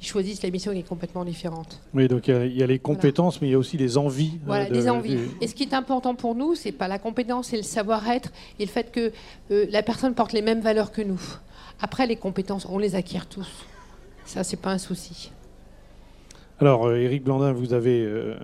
ils 0.00 0.06
choisissent 0.06 0.42
la 0.42 0.50
mission 0.50 0.72
qui 0.72 0.80
est 0.80 0.88
complètement 0.88 1.24
différente. 1.24 1.80
Oui, 1.94 2.08
donc 2.08 2.28
il 2.28 2.56
y, 2.56 2.62
a 2.62 2.66
les 2.66 2.78
compétences, 2.78 3.40
mais 3.40 3.48
il 3.48 3.50
y 3.52 3.54
a 3.54 3.58
aussi 3.58 3.76
les 3.76 3.96
envies. 3.96 4.32
Euh, 4.34 4.46
voilà, 4.46 4.68
les 4.68 4.88
envies. 4.90 5.18
Et 5.40 5.46
ce 5.46 5.54
qui 5.54 5.62
est 5.62 5.74
important 5.74 6.14
pour 6.14 6.34
nous, 6.34 6.54
c'est 6.54 6.72
pas 6.72 6.88
la 6.88 6.98
compétence, 6.98 7.48
c'est 7.48 7.56
le 7.56 7.62
savoir-être 7.62 8.30
et 8.58 8.66
le 8.66 8.70
fait 8.70 8.92
que 8.92 9.12
euh, 9.50 9.66
la 9.70 9.82
personne 9.82 10.14
porte 10.14 10.32
les 10.32 10.42
mêmes 10.42 10.60
valeurs 10.60 10.92
que 10.92 11.02
nous. 11.02 11.20
Après, 11.80 12.06
les 12.06 12.16
compétences, 12.16 12.66
on 12.68 12.78
les 12.78 12.94
acquiert 12.94 13.26
tous. 13.26 13.48
Ça, 14.24 14.44
c'est 14.44 14.60
pas 14.60 14.70
un 14.70 14.78
souci. 14.78 15.30
Alors, 16.60 16.86
euh, 16.86 16.96
Éric 16.96 17.24
Blandin, 17.24 17.52
vous 17.52 17.72
avez, 17.72 18.34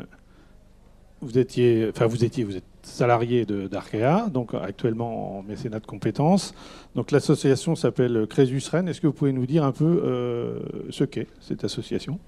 vous 1.21 1.39
étiez, 1.39 1.89
enfin, 1.91 2.07
vous 2.07 2.25
étiez, 2.25 2.45
vous 2.45 2.57
êtes 2.57 2.72
salarié 2.83 3.47
d'Arkea, 3.47 4.29
donc 4.31 4.55
actuellement 4.55 5.39
en 5.39 5.43
mécénat 5.43 5.81
de 5.81 5.87
compétences. 5.87 6.55
Donc 6.95 7.11
l'association 7.11 7.75
s'appelle 7.75 8.27
Crésus 8.29 8.63
Rennes. 8.71 8.89
Est-ce 8.89 9.01
que 9.01 9.07
vous 9.07 9.13
pouvez 9.13 9.33
nous 9.33 9.47
dire 9.47 9.65
un 9.65 9.73
peu 9.73 10.03
euh, 10.05 10.61
ce 10.91 11.05
qu'est 11.05 11.29
cette 11.41 11.65
association? 11.65 12.19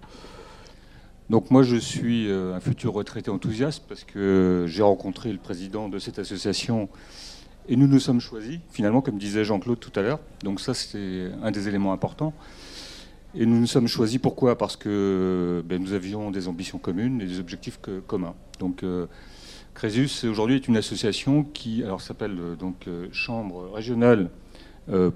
Donc 1.31 1.51
moi 1.51 1.63
je 1.63 1.77
suis 1.77 2.31
un 2.31 2.61
futur 2.61 2.93
retraité 2.93 3.31
enthousiaste 3.31 3.85
parce 3.89 4.05
que 4.05 4.67
j'ai 4.69 4.83
rencontré 4.83 5.33
le 5.33 5.39
président 5.39 5.89
de 5.89 5.99
cette 5.99 6.19
association 6.19 6.89
et 7.67 7.77
nous 7.77 7.87
nous 7.87 7.99
sommes 7.99 8.21
choisis, 8.21 8.59
finalement, 8.71 9.01
comme 9.01 9.17
disait 9.17 9.45
Jean-Claude 9.45 9.81
tout 9.81 9.93
à 9.99 10.03
l'heure. 10.03 10.21
Donc 10.43 10.61
ça, 10.61 10.75
c'est 10.75 11.31
un 11.43 11.51
des 11.51 11.67
éléments 11.67 11.93
importants. 11.93 12.35
Et 13.35 13.47
nous 13.47 13.59
nous 13.59 13.67
sommes 13.67 13.89
choisis 13.89 14.19
pourquoi? 14.19 14.57
Parce 14.59 14.77
que 14.77 15.63
ben, 15.67 15.83
nous 15.83 15.93
avions 15.93 16.31
des 16.31 16.47
ambitions 16.47 16.79
communes 16.79 17.21
et 17.21 17.27
des 17.27 17.41
objectifs 17.41 17.81
communs. 18.07 18.35
Donc 18.61 18.83
euh, 18.83 19.07
Crésus 19.75 20.09
aujourd'hui 20.29 20.55
est 20.55 20.69
une 20.69 20.77
association 20.77 21.43
qui 21.43 21.83
s'appelle 21.99 22.39
euh, 22.39 22.55
donc 22.55 22.87
euh, 22.87 23.09
Chambre 23.13 23.71
régionale 23.73 24.31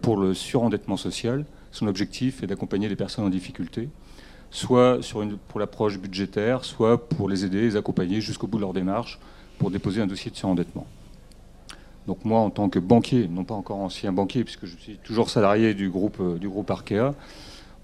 pour 0.01 0.17
le 0.17 0.33
surendettement 0.33 0.97
social. 0.97 1.45
Son 1.73 1.89
objectif 1.89 2.43
est 2.43 2.47
d'accompagner 2.47 2.89
les 2.89 2.97
personnes 2.97 3.27
en 3.27 3.29
difficulté, 3.29 3.91
soit 4.51 4.99
pour 5.47 5.61
l'approche 5.61 5.99
budgétaire, 5.99 6.65
soit 6.65 7.07
pour 7.07 7.29
les 7.29 7.45
aider, 7.45 7.61
les 7.61 7.77
accompagner 7.77 8.23
jusqu'au 8.23 8.47
bout 8.47 8.57
de 8.57 8.63
leur 8.63 8.73
démarche 8.73 9.19
pour 9.59 9.71
déposer 9.71 10.01
un 10.01 10.07
dossier 10.07 10.31
de 10.31 10.37
surendettement. 10.37 10.87
Donc 12.07 12.25
moi, 12.25 12.41
en 12.41 12.49
tant 12.49 12.71
que 12.71 12.79
banquier, 12.79 13.29
non 13.29 13.45
pas 13.45 13.53
encore 13.53 13.77
ancien 13.77 14.11
banquier, 14.11 14.43
puisque 14.43 14.65
je 14.65 14.75
suis 14.79 14.97
toujours 15.05 15.29
salarié 15.29 15.75
du 15.75 15.91
groupe, 15.91 16.39
du 16.39 16.49
groupe 16.49 16.71
Arkea, 16.71 17.13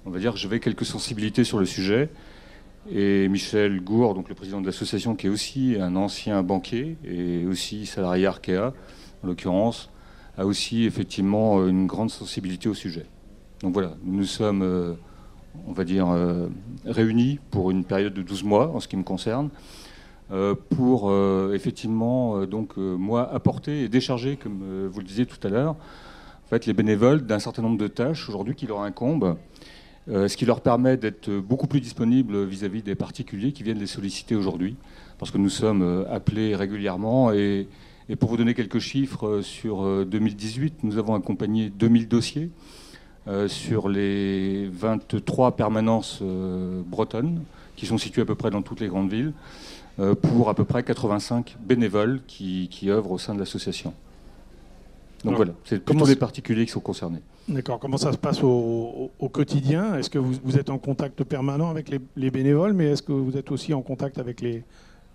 on 0.07 0.11
va 0.11 0.19
dire 0.19 0.33
que 0.33 0.38
j'avais 0.38 0.59
quelques 0.59 0.87
sensibilités 0.87 1.45
sur 1.45 1.59
le 1.59 1.66
sujet. 1.66 2.09
Et 2.91 3.29
Michel 3.29 3.81
Gour, 3.81 4.14
donc 4.14 4.29
le 4.29 4.35
président 4.35 4.61
de 4.61 4.67
l'association, 4.67 5.14
qui 5.14 5.26
est 5.26 5.31
aussi 5.31 5.76
un 5.81 5.97
ancien 5.97 6.43
banquier 6.43 6.99
et 7.03 7.47
aussi 7.47 7.87
salarié 7.87 8.26
Arkea, 8.26 8.75
en 9.23 9.26
l'occurrence, 9.26 9.91
a 10.37 10.45
aussi 10.45 10.85
effectivement 10.85 11.67
une 11.67 11.87
grande 11.87 12.11
sensibilité 12.11 12.69
au 12.69 12.75
sujet. 12.75 13.07
Donc 13.62 13.73
voilà, 13.73 13.95
nous 14.05 14.25
sommes, 14.25 14.62
euh, 14.62 14.95
on 15.67 15.73
va 15.73 15.85
dire, 15.85 16.09
euh, 16.11 16.49
réunis 16.85 17.38
pour 17.50 17.71
une 17.71 17.85
période 17.85 18.12
de 18.12 18.23
12 18.23 18.45
mois 18.45 18.69
en 18.75 18.81
ce 18.81 18.88
qui 18.88 18.99
me 18.99 19.03
concerne, 19.03 19.49
euh, 20.31 20.55
pour 20.55 21.11
effectivement, 21.55 22.45
donc, 22.45 22.76
moi, 22.76 23.33
apporter 23.33 23.85
et 23.85 23.88
décharger, 23.88 24.37
comme 24.37 24.88
vous 24.88 25.00
le 25.00 25.07
disiez 25.07 25.25
tout 25.25 25.45
à 25.47 25.49
l'heure, 25.50 25.71
en 25.71 26.49
fait, 26.50 26.67
les 26.67 26.75
bénévoles 26.75 27.23
d'un 27.23 27.38
certain 27.38 27.62
nombre 27.62 27.79
de 27.79 27.88
tâches 27.88 28.29
aujourd'hui 28.29 28.55
qui 28.55 28.67
leur 28.67 28.83
incombent 28.83 29.38
euh, 30.11 30.28
ce 30.28 30.37
qui 30.37 30.44
leur 30.44 30.61
permet 30.61 30.96
d'être 30.99 31.30
beaucoup 31.30 31.66
plus 31.66 31.80
disponibles 31.80 32.44
vis-à-vis 32.44 32.82
des 32.82 32.94
particuliers 32.94 33.52
qui 33.52 33.62
viennent 33.62 33.78
les 33.78 33.87
solliciter 33.87 34.34
aujourd'hui, 34.34 34.76
parce 35.18 35.30
que 35.30 35.38
nous 35.38 35.49
sommes 35.49 35.82
euh, 35.82 36.04
appelés 36.14 36.54
régulièrement. 36.54 37.32
Et, 37.32 37.68
pour 38.20 38.28
vous 38.28 38.37
donner 38.37 38.52
quelques 38.52 38.80
chiffres, 38.80 39.26
euh, 39.26 39.42
sur 39.42 40.04
2018, 40.04 40.84
nous 40.84 40.99
avons 40.99 41.14
accompagné 41.14 41.70
2000 41.70 42.08
dossiers 42.08 42.50
sur 43.46 43.88
les 43.88 44.68
23 44.68 45.56
permanences 45.56 46.23
bretonnes, 46.23 47.40
qui 47.75 47.87
sont 47.87 47.96
situées 47.96 48.20
à 48.20 48.26
peu 48.26 48.34
près 48.34 48.50
dans 48.50 48.61
toutes 48.61 48.80
les 48.80 48.88
grandes 48.88 49.11
villes, 49.11 49.32
pour 50.20 50.50
à 50.50 50.54
peu 50.54 50.64
près 50.64 50.82
85 50.82 51.56
bénévoles 51.58 52.20
qui, 52.26 52.68
qui 52.70 52.90
œuvrent 52.90 53.12
au 53.12 53.18
sein 53.18 53.34
de 53.34 53.38
l'association. 53.38 53.94
Donc 55.25 55.37
voilà, 55.37 55.52
c'est 55.64 55.83
plutôt 55.83 56.07
les 56.07 56.16
particuliers 56.16 56.66
qui 56.66 56.73
sont 56.73 56.81
concernés. 56.81 57.21
D'accord. 57.49 57.78
Comment 57.78 57.97
ça 57.97 58.12
se 58.12 58.19
passe 58.19 58.43
au, 58.43 59.11
quotidien? 59.33 59.97
Est-ce 59.97 60.11
que 60.11 60.19
vous, 60.19 60.59
êtes 60.59 60.71
en 60.71 60.78
contact 60.78 61.25
permanent 61.25 61.71
avec 61.71 61.88
les, 61.88 62.31
bénévoles, 62.31 62.73
mais 62.73 62.87
est-ce 62.93 63.02
que 63.02 63.12
vous 63.12 63.37
êtes 63.37 63.50
aussi 63.50 63.75
en 63.75 63.83
contact 63.83 64.19
avec 64.19 64.40
les, 64.40 64.62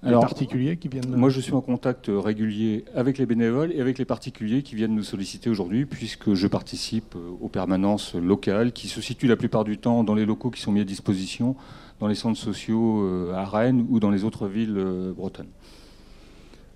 particuliers 0.01 0.77
qui 0.77 0.87
viennent 0.87 1.15
Moi, 1.15 1.29
je 1.29 1.39
suis 1.39 1.53
en 1.53 1.61
contact 1.61 2.09
régulier 2.09 2.85
avec 2.95 3.17
les 3.17 3.25
bénévoles 3.25 3.71
et 3.71 3.81
avec 3.81 3.97
les 3.97 4.05
particuliers 4.05 4.63
qui 4.63 4.75
viennent 4.75 4.95
nous 4.95 5.03
solliciter 5.03 5.49
aujourd'hui, 5.49 5.85
puisque 5.85 6.33
je 6.33 6.47
participe 6.47 7.15
aux 7.41 7.49
permanences 7.49 8.15
locales 8.15 8.71
qui 8.71 8.87
se 8.87 9.01
situent 9.01 9.27
la 9.27 9.37
plupart 9.37 9.63
du 9.63 9.77
temps 9.77 10.03
dans 10.03 10.15
les 10.15 10.25
locaux 10.25 10.49
qui 10.49 10.61
sont 10.61 10.71
mis 10.71 10.81
à 10.81 10.85
disposition 10.85 11.55
dans 11.99 12.07
les 12.07 12.15
centres 12.15 12.39
sociaux 12.39 13.03
euh, 13.03 13.33
à 13.33 13.45
Rennes 13.45 13.85
ou 13.89 13.99
dans 13.99 14.09
les 14.09 14.23
autres 14.23 14.47
villes 14.47 14.77
euh, 14.77 15.13
bretonnes. 15.13 15.49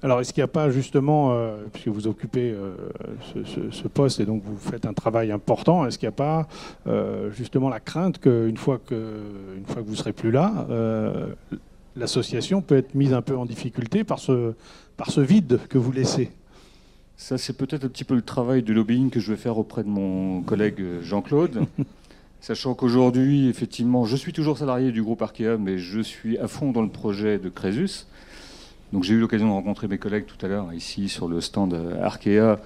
Alors, 0.03 0.19
est-ce 0.19 0.33
qu'il 0.33 0.41
n'y 0.41 0.45
a 0.45 0.49
pas 0.49 0.69
justement, 0.69 1.31
euh, 1.31 1.63
puisque 1.71 1.87
vous 1.87 2.07
occupez 2.07 2.51
euh, 2.51 2.75
ce, 3.71 3.87
poste 3.87 4.19
et 4.19 4.25
donc 4.25 4.43
vous 4.45 4.57
faites 4.57 4.85
un 4.85 4.91
travail 4.91 5.31
important, 5.31 5.85
est-ce 5.85 5.97
qu'il 5.97 6.07
n'y 6.09 6.13
a 6.13 6.17
pas 6.17 6.45
euh, 6.87 7.31
justement 7.31 7.69
la 7.69 7.79
crainte 7.79 8.19
qu'une 8.19 8.57
fois 8.57 8.81
que, 8.85 9.21
une 9.57 9.65
fois 9.65 9.81
que 9.81 9.87
vous 9.87 9.95
serez 9.95 10.11
plus 10.11 10.31
là, 10.31 10.67
l'association 11.95 12.61
peut 12.61 12.75
être 12.75 12.95
mise 12.95 13.13
un 13.13 13.21
peu 13.21 13.37
en 13.37 13.45
difficulté 13.45 14.03
par 14.03 14.19
ce, 14.19 14.53
par 14.97 15.09
ce 15.09 15.21
vide 15.21 15.61
que 15.69 15.77
vous 15.77 15.93
laissez? 15.93 16.31
Ça, 17.15 17.37
c'est 17.37 17.53
peut-être 17.53 17.85
un 17.85 17.89
petit 17.89 18.03
peu 18.03 18.15
le 18.15 18.23
travail 18.23 18.61
de 18.61 18.73
lobbying 18.73 19.09
que 19.09 19.21
je 19.21 19.31
vais 19.31 19.37
faire 19.37 19.57
auprès 19.57 19.83
de 19.83 19.89
mon 19.89 20.41
collègue 20.41 20.83
Jean-Claude. 21.01 21.65
Sachant 22.41 22.73
qu'aujourd'hui, 22.73 23.47
effectivement, 23.47 24.03
je 24.03 24.17
suis 24.17 24.33
toujours 24.33 24.57
salarié 24.57 24.91
du 24.91 25.01
groupe 25.01 25.21
Arkea, 25.21 25.57
mais 25.57 25.77
je 25.77 26.01
suis 26.01 26.37
à 26.39 26.49
fond 26.49 26.73
dans 26.73 26.81
le 26.81 26.89
projet 26.89 27.39
de 27.39 27.47
Crésus. 27.47 28.05
Donc 28.93 29.03
j'ai 29.03 29.15
eu 29.15 29.19
l'occasion 29.19 29.47
de 29.47 29.51
rencontrer 29.51 29.87
mes 29.87 29.97
collègues 29.97 30.27
tout 30.27 30.45
à 30.45 30.47
l'heure 30.47 30.71
ici 30.71 31.09
sur 31.09 31.27
le 31.27 31.41
stand 31.41 31.73
Arkea, 31.99 32.59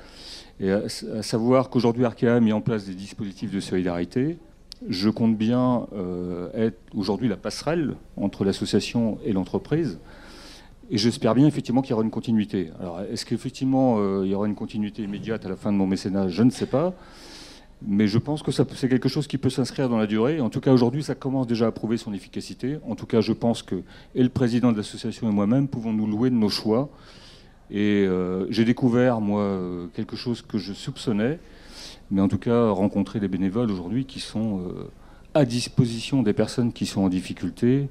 et 0.60 0.72
à, 0.72 0.90
savoir 1.22 1.70
qu'aujourd'hui 1.70 2.04
Arkea 2.04 2.36
a 2.36 2.40
mis 2.42 2.52
en 2.52 2.60
place 2.60 2.86
des 2.86 2.96
dispositifs 2.96 3.50
de 3.50 3.62
solidarité. 3.62 4.38
Je 4.90 5.10
compte 5.10 5.38
bien 5.38 5.88
euh, 5.96 6.50
être 6.54 6.78
aujourd'hui 6.94 7.30
la 7.30 7.38
passerelle 7.38 7.96
entre 8.18 8.44
l'association 8.44 9.20
et 9.24 9.32
l'entreprise. 9.32 10.00
Et 10.90 10.98
j'espère 10.98 11.34
bien 11.34 11.48
effectivement 11.48 11.82
qu'il 11.82 11.92
y 11.92 11.94
aura 11.94 12.04
une 12.04 12.12
continuité. 12.12 12.72
Alors 12.82 13.00
est-ce 13.10 13.26
qu'effectivement 13.26 13.96
euh, 13.98 14.24
il 14.26 14.32
y 14.32 14.36
aura 14.36 14.48
une 14.48 14.56
continuité 14.56 15.04
immédiate 15.04 15.46
à 15.46 15.50
la 15.50 15.56
fin 15.56 15.72
de 15.72 15.78
mon 15.78 15.88
mécénat? 15.88 16.28
Je 16.28 16.44
ne 16.44 16.50
sais 16.50 16.68
pas. 16.68 16.94
Mais 17.86 18.08
je 18.08 18.18
pense 18.18 18.42
que 18.42 18.52
c'est 18.52 18.90
quelque 18.90 19.08
chose 19.08 19.28
qui 19.28 19.38
peut 19.38 19.52
s'inscrire 19.52 19.88
dans 19.88 19.98
la 19.98 20.08
durée. 20.08 20.42
En 20.42 20.50
tout 20.50 20.60
cas, 20.60 20.72
aujourd'hui, 20.72 21.04
ça 21.04 21.14
commence 21.14 21.46
déjà 21.46 21.68
à 21.68 21.72
prouver 21.72 21.98
son 21.98 22.12
efficacité. 22.14 22.80
En 22.88 22.96
tout 22.96 23.06
cas, 23.06 23.22
je 23.22 23.34
pense 23.34 23.62
que 23.62 23.76
et 24.16 24.24
le 24.24 24.30
président 24.30 24.72
de 24.72 24.78
l'association 24.78 25.30
et 25.30 25.32
moi-même 25.32 25.68
pouvons 25.68 25.94
nous 25.94 26.08
louer 26.08 26.32
de 26.32 26.36
nos 26.36 26.50
choix. 26.50 26.90
Et 27.70 28.06
euh, 28.08 28.48
j'ai 28.50 28.66
découvert, 28.66 29.22
moi, 29.22 29.42
euh, 29.42 29.88
quelque 29.94 30.16
chose 30.16 30.42
que 30.42 30.58
je 30.58 30.74
soupçonnais, 30.74 31.40
mais 32.10 32.22
en 32.22 32.28
tout 32.28 32.40
cas, 32.40 32.70
rencontrer 32.70 33.20
des 33.20 33.28
bénévoles 33.28 33.70
aujourd'hui 33.70 34.06
qui 34.06 34.22
sont 34.22 34.62
euh, 34.62 34.90
à 35.34 35.46
disposition 35.46 36.24
des 36.24 36.34
personnes 36.34 36.74
qui 36.74 36.86
sont 36.86 37.02
en 37.02 37.10
difficulté. 37.10 37.90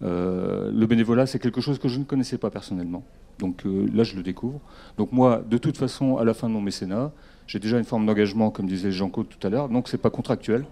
le 0.00 0.86
bénévolat, 0.86 1.26
c'est 1.26 1.38
quelque 1.38 1.60
chose 1.60 1.78
que 1.78 1.88
je 1.88 1.98
ne 1.98 2.04
connaissais 2.04 2.38
pas 2.38 2.50
personnellement. 2.50 3.04
Donc 3.38 3.64
là, 3.64 4.02
je 4.02 4.16
le 4.16 4.22
découvre. 4.22 4.60
Donc 4.98 5.12
moi, 5.12 5.42
de 5.48 5.58
toute 5.58 5.76
façon, 5.76 6.16
à 6.16 6.24
la 6.24 6.34
fin 6.34 6.48
de 6.48 6.54
mon 6.54 6.60
mécénat, 6.60 7.12
j'ai 7.50 7.58
déjà 7.58 7.78
une 7.78 7.84
forme 7.84 8.06
d'engagement, 8.06 8.52
comme 8.52 8.68
disait 8.68 8.92
Jean-Claude 8.92 9.26
tout 9.28 9.44
à 9.44 9.50
l'heure, 9.50 9.68
donc 9.68 9.88
c'est 9.88 9.98
pas 9.98 10.08
contractuel, 10.08 10.64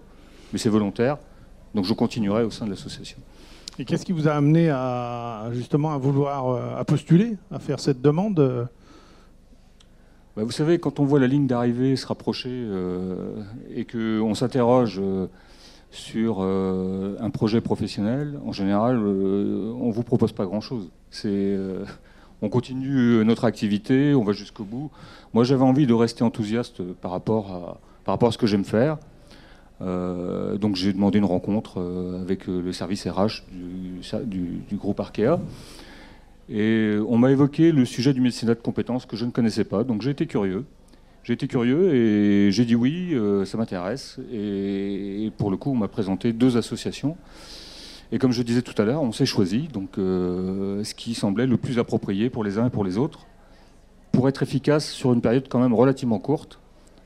mais 0.53 0.59
c'est 0.59 0.69
volontaire. 0.69 1.17
Donc 1.75 1.83
je 1.83 1.93
continuerai 1.93 2.43
au 2.43 2.51
sein 2.51 2.63
de 2.63 2.69
l'association. 2.69 3.17
Et 3.79 3.83
qu'est-ce 3.83 4.05
qui 4.05 4.13
vous 4.13 4.29
a 4.29 4.31
amené 4.31 4.69
à 4.69 5.49
justement 5.51 5.91
à 5.91 5.97
vouloir 5.97 6.47
euh, 6.47 6.79
à 6.79 6.85
postuler, 6.85 7.35
à 7.51 7.59
faire 7.59 7.81
cette 7.81 8.01
demande 8.01 8.69
bah, 10.37 10.43
Vous 10.45 10.51
savez, 10.51 10.79
quand 10.79 11.01
on 11.01 11.03
voit 11.03 11.19
la 11.19 11.27
ligne 11.27 11.47
d'arrivée 11.47 11.97
se 11.97 12.07
rapprocher 12.07 12.49
euh, 12.49 13.43
et 13.75 13.83
qu'on 13.83 14.33
s'interroge 14.33 15.01
euh, 15.03 15.27
sur 15.91 16.39
un 16.41 17.29
projet 17.29 17.59
professionnel, 17.59 18.39
en 18.45 18.53
général, 18.53 18.99
on 18.99 19.87
ne 19.87 19.91
vous 19.91 20.03
propose 20.03 20.31
pas 20.31 20.45
grand-chose. 20.45 20.91
C'est 21.11 21.57
on 22.41 22.49
continue 22.49 23.23
notre 23.25 23.45
activité, 23.45 24.13
on 24.15 24.23
va 24.23 24.33
jusqu'au 24.33 24.63
bout. 24.63 24.91
Moi, 25.33 25.43
j'avais 25.43 25.63
envie 25.63 25.87
de 25.87 25.93
rester 25.93 26.23
enthousiaste 26.23 26.81
par 26.93 27.11
rapport 27.11 27.51
à, 27.51 27.79
par 28.05 28.13
rapport 28.13 28.29
à 28.29 28.31
ce 28.31 28.37
que 28.37 28.47
j'aime 28.47 28.65
faire. 28.65 28.97
Euh, 29.81 30.57
donc, 30.57 30.75
j'ai 30.75 30.93
demandé 30.93 31.19
une 31.19 31.25
rencontre 31.25 31.79
euh, 31.79 32.21
avec 32.21 32.49
euh, 32.49 32.61
le 32.61 32.73
service 32.73 33.07
RH 33.07 33.43
du, 34.25 34.61
du, 34.67 34.75
groupe 34.75 34.99
Arkea. 34.99 35.39
Et 36.49 36.95
on 37.07 37.17
m'a 37.17 37.31
évoqué 37.31 37.71
le 37.71 37.85
sujet 37.85 38.13
du 38.13 38.21
mécénat 38.21 38.55
de 38.55 38.59
compétences 38.59 39.05
que 39.05 39.15
je 39.15 39.25
ne 39.25 39.31
connaissais 39.31 39.63
pas. 39.63 39.83
Donc, 39.83 40.01
j'ai 40.01 40.09
été 40.09 40.25
curieux. 40.25 40.65
J'ai 41.23 41.33
été 41.33 41.47
curieux 41.47 41.93
et 41.93 42.51
j'ai 42.51 42.65
dit 42.65 42.75
oui, 42.75 43.15
ça 43.45 43.57
m'intéresse. 43.57 44.17
et, 44.33 45.31
pour 45.37 45.51
le 45.51 45.57
coup, 45.57 45.71
on 45.71 45.75
m'a 45.75 45.89
présenté 45.89 46.33
deux 46.33 46.57
associations. 46.57 47.17
Et 48.11 48.17
comme 48.17 48.31
je 48.31 48.41
disais 48.41 48.61
tout 48.61 48.79
à 48.81 48.85
l'heure, 48.85 49.01
on 49.01 49.11
s'est 49.11 49.25
choisi 49.25 49.67
donc 49.71 49.97
euh, 49.97 50.83
ce 50.83 50.95
qui 50.95 51.13
semblait 51.13 51.45
le 51.45 51.57
plus 51.57 51.77
approprié 51.77 52.29
pour 52.29 52.43
les 52.43 52.57
uns 52.57 52.67
et 52.67 52.69
pour 52.69 52.83
les 52.83 52.97
autres, 52.97 53.19
pour 54.11 54.27
être 54.27 54.41
efficace 54.41 54.89
sur 54.89 55.13
une 55.13 55.21
période 55.21 55.45
quand 55.47 55.59
même 55.59 55.73
relativement 55.73 56.17
courte 56.17 56.59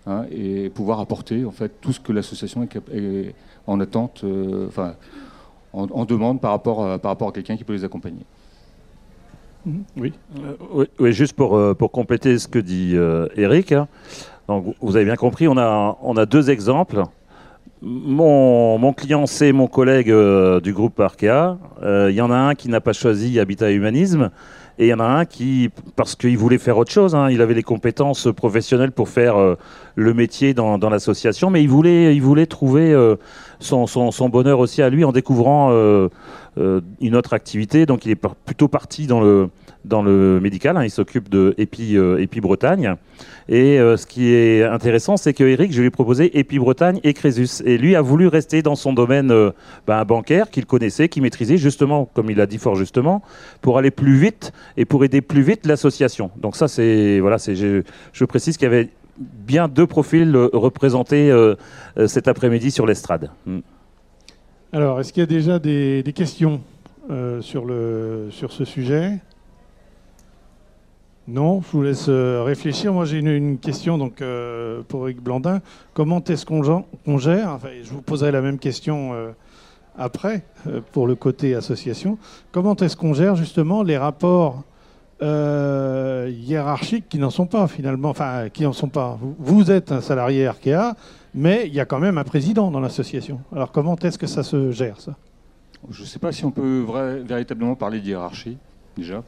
hein, 0.07 0.25
et 0.31 0.69
pouvoir 0.69 1.01
apporter 1.01 1.43
en 1.43 1.51
fait 1.51 1.81
tout 1.81 1.91
ce 1.91 1.99
que 1.99 2.13
l'association 2.13 2.65
est, 2.93 3.35
en 3.67 3.79
attente, 3.81 4.21
euh, 4.23 4.67
enfin 4.67 4.95
en, 5.73 6.05
demande 6.05 6.39
par 6.39 6.51
rapport 6.51 6.85
à, 6.85 6.99
par 6.99 7.09
rapport 7.11 7.29
à 7.29 7.31
quelqu'un 7.31 7.57
qui 7.57 7.63
peut 7.63 7.73
les 7.73 7.83
accompagner. 7.83 8.23
Mhm. 9.65 9.83
oui. 9.97 10.13
Euh, 10.39 10.85
oui. 10.99 11.13
juste 11.13 11.33
pour, 11.33 11.59
pour 11.75 11.91
compléter 11.91 12.37
ce 12.37 12.47
que 12.47 12.59
dit 12.59 12.95
Eric. 13.35 13.73
Hein. 13.73 13.87
donc, 14.47 14.75
vous 14.81 14.95
avez 14.95 15.05
bien 15.05 15.15
compris, 15.17 15.49
on 15.49 15.57
a, 15.57 15.97
on 16.01 16.15
a 16.15 16.25
deux 16.25 16.49
exemples 16.49 17.03
mon, 17.83 18.93
client, 18.93 19.25
c'est 19.25 19.51
mon 19.51 19.67
collègue 19.67 20.09
euh, 20.09 20.61
du 20.61 20.73
groupe 20.73 20.99
Arkea. 20.99 21.57
Il 21.81 21.85
euh, 21.85 22.11
y 22.11 22.21
en 22.21 22.31
a 22.31 22.37
un 22.37 22.55
qui 22.55 22.69
n'a 22.69 22.79
pas 22.81 22.93
choisi 22.93 23.39
Habitat 23.39 23.71
Humanisme. 23.71 24.31
Et 24.79 24.87
il 24.87 24.89
y 24.89 24.93
en 24.93 24.99
a 24.99 25.05
un 25.05 25.25
qui, 25.25 25.69
parce 25.95 26.15
qu'il 26.15 26.35
voulait 26.35 26.57
faire 26.57 26.77
autre 26.79 26.91
chose, 26.91 27.13
hein, 27.13 27.29
il 27.29 27.41
avait 27.41 27.53
les 27.53 27.61
compétences 27.61 28.27
professionnelles 28.35 28.91
pour 28.91 29.07
faire 29.07 29.37
euh, 29.37 29.55
le 29.95 30.15
métier 30.15 30.55
dans, 30.55 30.77
l'association, 30.89 31.51
mais 31.51 31.61
il 31.61 31.69
il 31.85 32.21
voulait 32.21 32.45
trouver 32.47 32.95
son, 33.59 34.29
bonheur 34.29 34.57
aussi 34.57 34.81
à 34.81 34.89
lui 34.89 35.03
en 35.03 35.11
découvrant 35.11 35.69
une 36.57 37.15
autre 37.15 37.33
activité. 37.33 37.85
Donc 37.85 38.07
il 38.07 38.11
est 38.13 38.21
plutôt 38.45 38.67
parti 38.67 39.05
dans 39.05 39.21
le, 39.21 39.49
dans 39.85 40.01
le 40.01 40.39
médical. 40.41 40.77
Hein. 40.77 40.83
il 40.83 40.89
s'occupe 40.89 41.29
de 41.29 41.53
Épi, 41.57 41.97
Épi 42.19 42.41
Bretagne. 42.41 42.95
Et 43.49 43.77
ce 43.77 44.05
qui 44.05 44.33
est 44.33 44.63
intéressant, 44.63 45.17
c'est 45.17 45.33
que 45.33 45.43
Eric, 45.43 45.73
je 45.73 45.81
lui 45.81 45.87
ai 45.87 45.91
proposé 45.91 46.39
Épi 46.39 46.59
Bretagne 46.59 46.99
et 47.03 47.13
Crésus. 47.13 47.61
Et 47.65 47.77
lui 47.77 47.95
a 47.95 48.01
voulu 48.01 48.27
rester 48.27 48.61
dans 48.61 48.75
son 48.75 48.93
domaine 48.93 49.33
ben, 49.85 50.05
bancaire 50.05 50.49
qu'il 50.49 50.65
connaissait, 50.65 51.09
qu'il 51.09 51.21
maîtrisait, 51.21 51.57
justement, 51.57 52.09
comme 52.13 52.29
il 52.29 52.39
a 52.39 52.45
dit 52.45 52.57
fort 52.57 52.75
justement, 52.75 53.21
pour 53.61 53.77
aller 53.77 53.91
plus 53.91 54.15
vite 54.15 54.53
et 54.77 54.85
pour 54.85 55.03
aider 55.03 55.21
plus 55.21 55.41
vite 55.41 55.65
l'association. 55.65 56.31
Donc 56.37 56.55
ça, 56.55 56.67
c'est 56.67 57.19
voilà, 57.19 57.37
je, 57.37 58.25
précise 58.25 58.57
qu'il 58.57 58.65
y 58.65 58.71
avait 58.71 58.89
bien 59.17 59.67
deux 59.67 59.87
profils 59.87 60.35
euh, 60.35 60.49
représentés 60.53 61.29
euh, 61.29 61.55
euh, 61.97 62.07
cet 62.07 62.27
après-midi 62.27 62.71
sur 62.71 62.85
l'estrade. 62.85 63.29
Hmm. 63.45 63.59
Alors, 64.71 64.99
est-ce 64.99 65.13
qu'il 65.13 65.21
y 65.21 65.23
a 65.23 65.27
déjà 65.27 65.59
des, 65.59 66.03
questions 66.15 66.61
sur, 67.41 67.65
le, 67.65 68.29
sur 68.31 68.51
ce 68.51 68.65
sujet? 68.65 69.19
Non, 71.27 71.61
je 71.61 71.71
vous 71.71 71.81
laisse 71.83 72.09
réfléchir. 72.09 72.91
Moi, 72.93 73.05
j'ai 73.05 73.19
une, 73.19 73.57
question 73.57 73.97
donc, 73.97 74.21
pour 74.89 75.03
Eric 75.07 75.21
Blandin. 75.21 75.61
Comment 75.93 76.21
est-ce 76.23 76.45
qu'on 76.45 76.61
gère? 77.17 77.49
Enfin, 77.49 77.69
Je 77.81 77.89
vous 77.89 78.01
poserai 78.01 78.31
la 78.31 78.41
même 78.41 78.59
question 78.59 79.11
après, 79.97 80.43
pour 80.91 81.07
le 81.07 81.15
côté 81.15 81.55
association. 81.55 82.17
Comment 82.51 82.75
est-ce 82.75 82.97
qu'on 82.97 83.13
gère 83.13 83.35
justement 83.35 83.83
les 83.83 83.97
rapports 83.97 84.63
euh, 85.23 86.29
hiérarchiques 86.29 87.07
qui 87.07 87.17
n'en 87.17 87.29
sont 87.29 87.45
pas 87.45 87.67
finalement, 87.67 88.09
enfin 88.09 88.49
qui 88.49 88.63
n'en 88.63 88.73
sont 88.73 88.89
pas. 88.89 89.17
Vous, 89.39 89.71
êtes 89.71 89.91
un 89.93 90.01
salarié 90.01 90.47
Arkea, 90.47 90.95
mais 91.33 91.63
il 91.67 91.73
y 91.73 91.79
a 91.79 91.85
quand 91.85 91.99
même 91.99 92.17
un 92.17 92.25
président 92.25 92.71
dans 92.71 92.81
l'association. 92.81 93.39
Alors 93.55 93.71
comment 93.71 93.95
est-ce 93.95 94.17
que 94.17 94.27
ça 94.27 94.43
se 94.43 94.71
gère 94.71 94.99
ça? 94.99 95.15
Je 95.89 96.01
ne 96.01 96.07
sais 96.07 96.19
pas 96.19 96.33
si 96.33 96.43
on 96.43 96.51
peut 96.51 96.85
véritablement 97.25 97.75
parler 97.75 98.01
de 98.01 98.07
hiérarchie 98.07 98.57
déjà. 98.97 99.23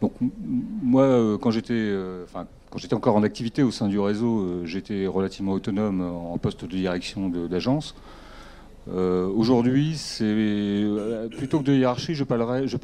Donc 0.00 0.12
moi, 0.20 1.02
euh, 1.02 1.38
quand 1.38 1.50
j'étais, 1.50 1.72
euh, 1.74 2.24
enfin, 2.24 2.46
quand 2.70 2.78
j'étais 2.78 2.94
encore 2.94 3.16
en 3.16 3.22
activité 3.22 3.62
au 3.62 3.70
sein 3.70 3.88
du 3.88 3.98
réseau, 3.98 4.64
j'étais 4.64 5.06
relativement 5.06 5.52
autonome 5.52 6.00
en 6.00 6.36
poste 6.38 6.64
de 6.64 6.76
direction 6.76 7.28
d'agence. 7.28 7.94
Euh, 8.88 9.26
aujourd'hui, 9.26 9.96
c'est 9.96 10.24
euh, 10.24 11.28
plutôt 11.28 11.58
que 11.58 11.64
de 11.64 11.72
hiérarchie, 11.72 12.14
je 12.14 12.22
parlerai, 12.22 12.68
je 12.68 12.76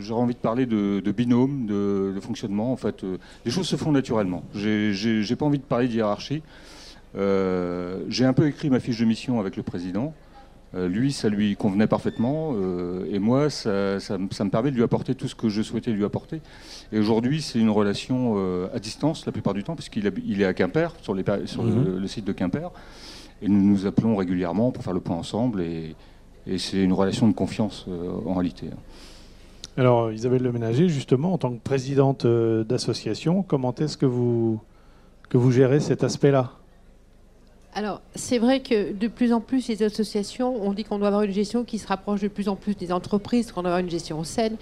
j'aurais 0.00 0.22
envie 0.22 0.34
de 0.34 0.38
parler 0.38 0.64
de, 0.64 1.12
binôme, 1.12 1.66
de, 1.66 2.14
fonctionnement. 2.20 2.72
En 2.72 2.76
fait, 2.76 3.04
euh, 3.04 3.18
les 3.44 3.50
choses 3.50 3.68
se 3.68 3.76
font 3.76 3.92
naturellement. 3.92 4.44
J'ai 4.54 5.36
pas 5.36 5.44
envie 5.44 5.58
de 5.58 5.64
parler 5.64 5.88
de 5.88 5.92
hiérarchie. 5.92 6.42
J'ai 7.14 8.24
un 8.24 8.32
peu 8.32 8.46
écrit 8.46 8.70
ma 8.70 8.80
fiche 8.80 8.98
de 8.98 9.04
mission 9.04 9.40
avec 9.40 9.56
le 9.56 9.62
président. 9.62 10.14
Lui, 10.76 11.12
ça 11.12 11.28
lui 11.28 11.56
convenait 11.56 11.86
parfaitement, 11.86 12.54
et 13.10 13.18
moi, 13.18 13.50
ça, 13.50 13.70
me 14.18 14.48
permet 14.48 14.70
de 14.70 14.76
lui 14.76 14.82
apporter 14.82 15.14
tout 15.14 15.28
ce 15.28 15.34
que 15.34 15.48
je 15.48 15.62
souhaitais 15.62 15.90
lui 15.92 16.04
apporter. 16.04 16.40
Et 16.92 16.98
aujourd'hui, 16.98 17.40
c'est 17.42 17.58
une 17.58 17.70
relation 17.70 18.36
à 18.72 18.78
distance 18.78 19.26
la 19.26 19.32
plupart 19.32 19.54
du 19.54 19.64
temps, 19.64 19.74
puisqu'il 19.74 20.12
il 20.26 20.42
est 20.42 20.44
à 20.44 20.54
Quimper, 20.54 20.94
sur, 21.02 21.14
les, 21.14 21.24
sur 21.46 21.62
mhm. 21.62 21.98
le, 21.98 22.06
site 22.06 22.24
de 22.24 22.32
Quimper. 22.32 22.70
Et 23.42 23.48
nous 23.48 23.62
nous 23.62 23.86
appelons 23.86 24.16
régulièrement 24.16 24.70
pour 24.70 24.82
faire 24.82 24.92
le 24.92 25.00
point 25.00 25.16
ensemble. 25.16 25.60
Et, 25.60 25.94
c'est 26.58 26.80
une 26.80 26.92
relation 26.92 27.26
de 27.26 27.32
confiance 27.32 27.86
euh, 27.88 28.08
en 28.24 28.34
réalité. 28.34 28.68
Alors, 29.76 30.12
Isabelle 30.12 30.44
Le 30.44 30.52
Ménager, 30.52 30.88
justement, 30.88 31.32
en 31.32 31.38
tant 31.38 31.52
que 31.52 31.58
présidente 31.58 32.24
euh, 32.24 32.62
d'association, 32.62 33.42
comment 33.42 33.74
est-ce 33.74 33.96
que 33.96 34.06
vous, 34.06 34.60
que 35.28 35.38
vous 35.38 35.50
gérez 35.50 35.80
cet 35.80 36.04
aspect-là? 36.04 36.52
Alors, 37.76 38.00
c'est 38.14 38.38
vrai 38.38 38.60
que 38.60 38.94
de 38.94 39.06
plus 39.06 39.34
en 39.34 39.42
plus, 39.42 39.68
les 39.68 39.82
associations, 39.82 40.66
on 40.66 40.72
dit 40.72 40.82
qu'on 40.82 40.98
doit 40.98 41.08
avoir 41.08 41.24
une 41.24 41.32
gestion 41.34 41.62
qui 41.62 41.78
se 41.78 41.86
rapproche 41.86 42.22
de 42.22 42.28
plus 42.28 42.48
en 42.48 42.56
plus 42.56 42.74
des 42.74 42.90
entreprises, 42.90 43.52
qu'on 43.52 43.60
doit 43.60 43.70
avoir 43.70 43.84
une 43.84 43.90
gestion 43.90 44.24
saine. 44.24 44.56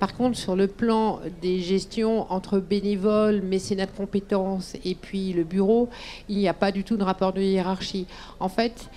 Par 0.00 0.14
contre, 0.14 0.36
sur 0.36 0.54
le 0.54 0.66
plan 0.66 1.20
des 1.40 1.60
gestions 1.60 2.30
entre 2.30 2.58
bénévoles, 2.58 3.40
mécénat 3.40 3.86
de 3.86 3.92
compétences 3.92 4.74
et 4.84 4.94
puis 4.94 5.32
le 5.32 5.44
bureau, 5.44 5.88
il 6.28 6.36
n'y 6.36 6.46
a 6.46 6.52
pas 6.52 6.70
du 6.70 6.84
tout 6.84 6.98
de 6.98 7.04
rapport 7.04 7.32
de 7.32 7.40
hiérarchie. 7.40 8.06
En 8.38 8.50
fait, 8.50 8.90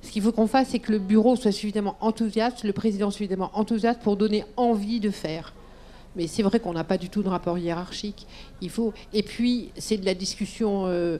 ce 0.00 0.10
qu'il 0.10 0.22
faut 0.22 0.32
qu'on 0.32 0.46
fasse, 0.46 0.68
c'est 0.68 0.78
que 0.78 0.92
le 0.92 0.98
bureau 0.98 1.36
soit 1.36 1.52
suffisamment 1.52 1.98
enthousiaste, 2.00 2.64
le 2.64 2.72
président 2.72 3.10
suffisamment 3.10 3.50
enthousiaste 3.52 4.00
pour 4.00 4.16
donner 4.16 4.46
envie 4.56 5.00
de 5.00 5.10
faire. 5.10 5.52
Mais 6.16 6.26
c'est 6.26 6.42
vrai 6.42 6.60
qu'on 6.60 6.72
n'a 6.72 6.84
pas 6.84 6.96
du 6.96 7.10
tout 7.10 7.22
de 7.22 7.28
rapport 7.28 7.58
hiérarchique. 7.58 8.26
Il 8.62 8.70
faut. 8.70 8.94
Et 9.12 9.22
puis, 9.22 9.70
c'est 9.76 9.98
de 9.98 10.06
la 10.06 10.14
discussion 10.14 10.84
euh, 10.86 11.18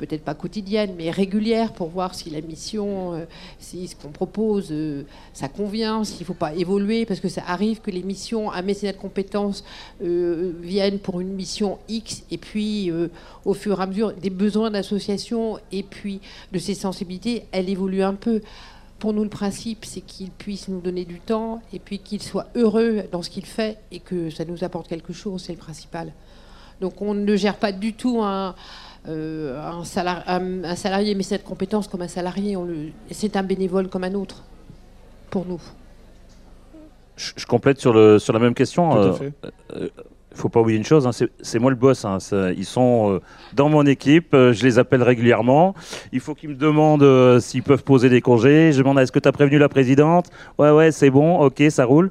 peut-être 0.00 0.24
pas 0.24 0.34
quotidienne, 0.34 0.94
mais 0.96 1.10
régulière 1.10 1.72
pour 1.74 1.88
voir 1.88 2.14
si 2.14 2.30
la 2.30 2.40
mission, 2.40 3.12
euh, 3.12 3.24
si 3.58 3.86
ce 3.86 3.94
qu'on 3.94 4.08
propose, 4.08 4.68
euh, 4.70 5.02
ça 5.34 5.48
convient, 5.48 6.04
s'il 6.04 6.20
ne 6.20 6.24
faut 6.24 6.34
pas 6.34 6.54
évoluer, 6.54 7.04
parce 7.04 7.20
que 7.20 7.28
ça 7.28 7.42
arrive 7.46 7.80
que 7.82 7.90
les 7.90 8.02
missions 8.02 8.50
à 8.50 8.62
mécénat 8.62 8.92
de 8.92 8.98
compétences 8.98 9.62
euh, 10.02 10.52
viennent 10.62 10.98
pour 10.98 11.20
une 11.20 11.34
mission 11.34 11.78
X, 11.88 12.22
et 12.30 12.38
puis 12.38 12.90
au 13.44 13.54
fur 13.54 13.78
et 13.78 13.82
à 13.82 13.86
mesure 13.86 14.12
des 14.12 14.30
besoins 14.30 14.70
d'association 14.70 15.58
et 15.70 15.82
puis 15.82 16.20
de 16.52 16.58
ses 16.58 16.74
sensibilités, 16.74 17.44
elle 17.52 17.68
évolue 17.68 18.02
un 18.02 18.14
peu. 18.14 18.40
Pour 18.98 19.12
nous, 19.12 19.22
le 19.22 19.30
principe, 19.30 19.84
c'est 19.84 20.00
qu'il 20.00 20.30
puisse 20.30 20.68
nous 20.68 20.80
donner 20.80 21.04
du 21.04 21.20
temps 21.20 21.62
et 21.72 21.78
puis 21.78 21.98
qu'il 21.98 22.22
soit 22.22 22.48
heureux 22.54 23.02
dans 23.12 23.22
ce 23.22 23.30
qu'il 23.30 23.46
fait 23.46 23.78
et 23.90 24.00
que 24.00 24.30
ça 24.30 24.44
nous 24.44 24.64
apporte 24.64 24.88
quelque 24.88 25.12
chose, 25.12 25.42
c'est 25.42 25.52
le 25.52 25.58
principal. 25.58 26.12
Donc 26.80 27.00
on 27.02 27.14
ne 27.14 27.36
gère 27.36 27.56
pas 27.56 27.72
du 27.72 27.92
tout 27.92 28.20
un, 28.22 28.54
euh, 29.08 29.58
un, 29.58 29.84
salarié 29.84 31.14
met 31.14 31.22
cette 31.22 31.44
compétence 31.44 31.88
comme 31.88 32.02
un 32.02 32.08
salarié, 32.08 32.56
c'est 33.10 33.36
un 33.36 33.42
bénévole 33.42 33.88
comme 33.88 34.04
un 34.04 34.14
autre, 34.14 34.44
pour 35.30 35.46
nous. 35.46 35.60
Je, 37.16 37.44
complète 37.46 37.78
sur, 37.78 37.92
le, 37.92 38.18
sur 38.18 38.32
la 38.32 38.38
même 38.38 38.54
question. 38.54 38.90
Il 38.90 39.08
ne 39.08 39.12
euh, 39.12 39.30
euh, 39.74 39.88
faut 40.34 40.48
pas 40.48 40.60
oublier 40.60 40.78
une 40.78 40.84
chose, 40.84 41.06
hein, 41.06 41.26
c'est 41.40 41.58
moi 41.58 41.70
le 41.70 41.76
boss. 41.76 42.04
Hein, 42.04 42.18
ils 42.56 42.64
sont 42.64 43.20
dans 43.54 43.68
mon 43.68 43.84
équipe, 43.84 44.32
je 44.32 44.62
les 44.62 44.78
appelle 44.78 45.02
régulièrement. 45.02 45.74
Il 46.12 46.20
faut 46.20 46.34
qu'ils 46.34 46.50
me 46.50 46.54
demandent 46.54 47.40
s'ils 47.40 47.62
peuvent 47.62 47.84
poser 47.84 48.08
des 48.08 48.20
congés. 48.20 48.72
Je 48.72 48.78
demande 48.78 48.98
est-ce 48.98 49.12
que 49.12 49.18
tu 49.18 49.28
as 49.28 49.32
prévenu 49.32 49.58
la 49.58 49.68
présidente? 49.68 50.30
Ouais, 50.58 50.70
ouais, 50.70 50.92
c'est 50.92 51.10
bon, 51.10 51.40
ok, 51.40 51.62
ça 51.70 51.84
roule. 51.84 52.10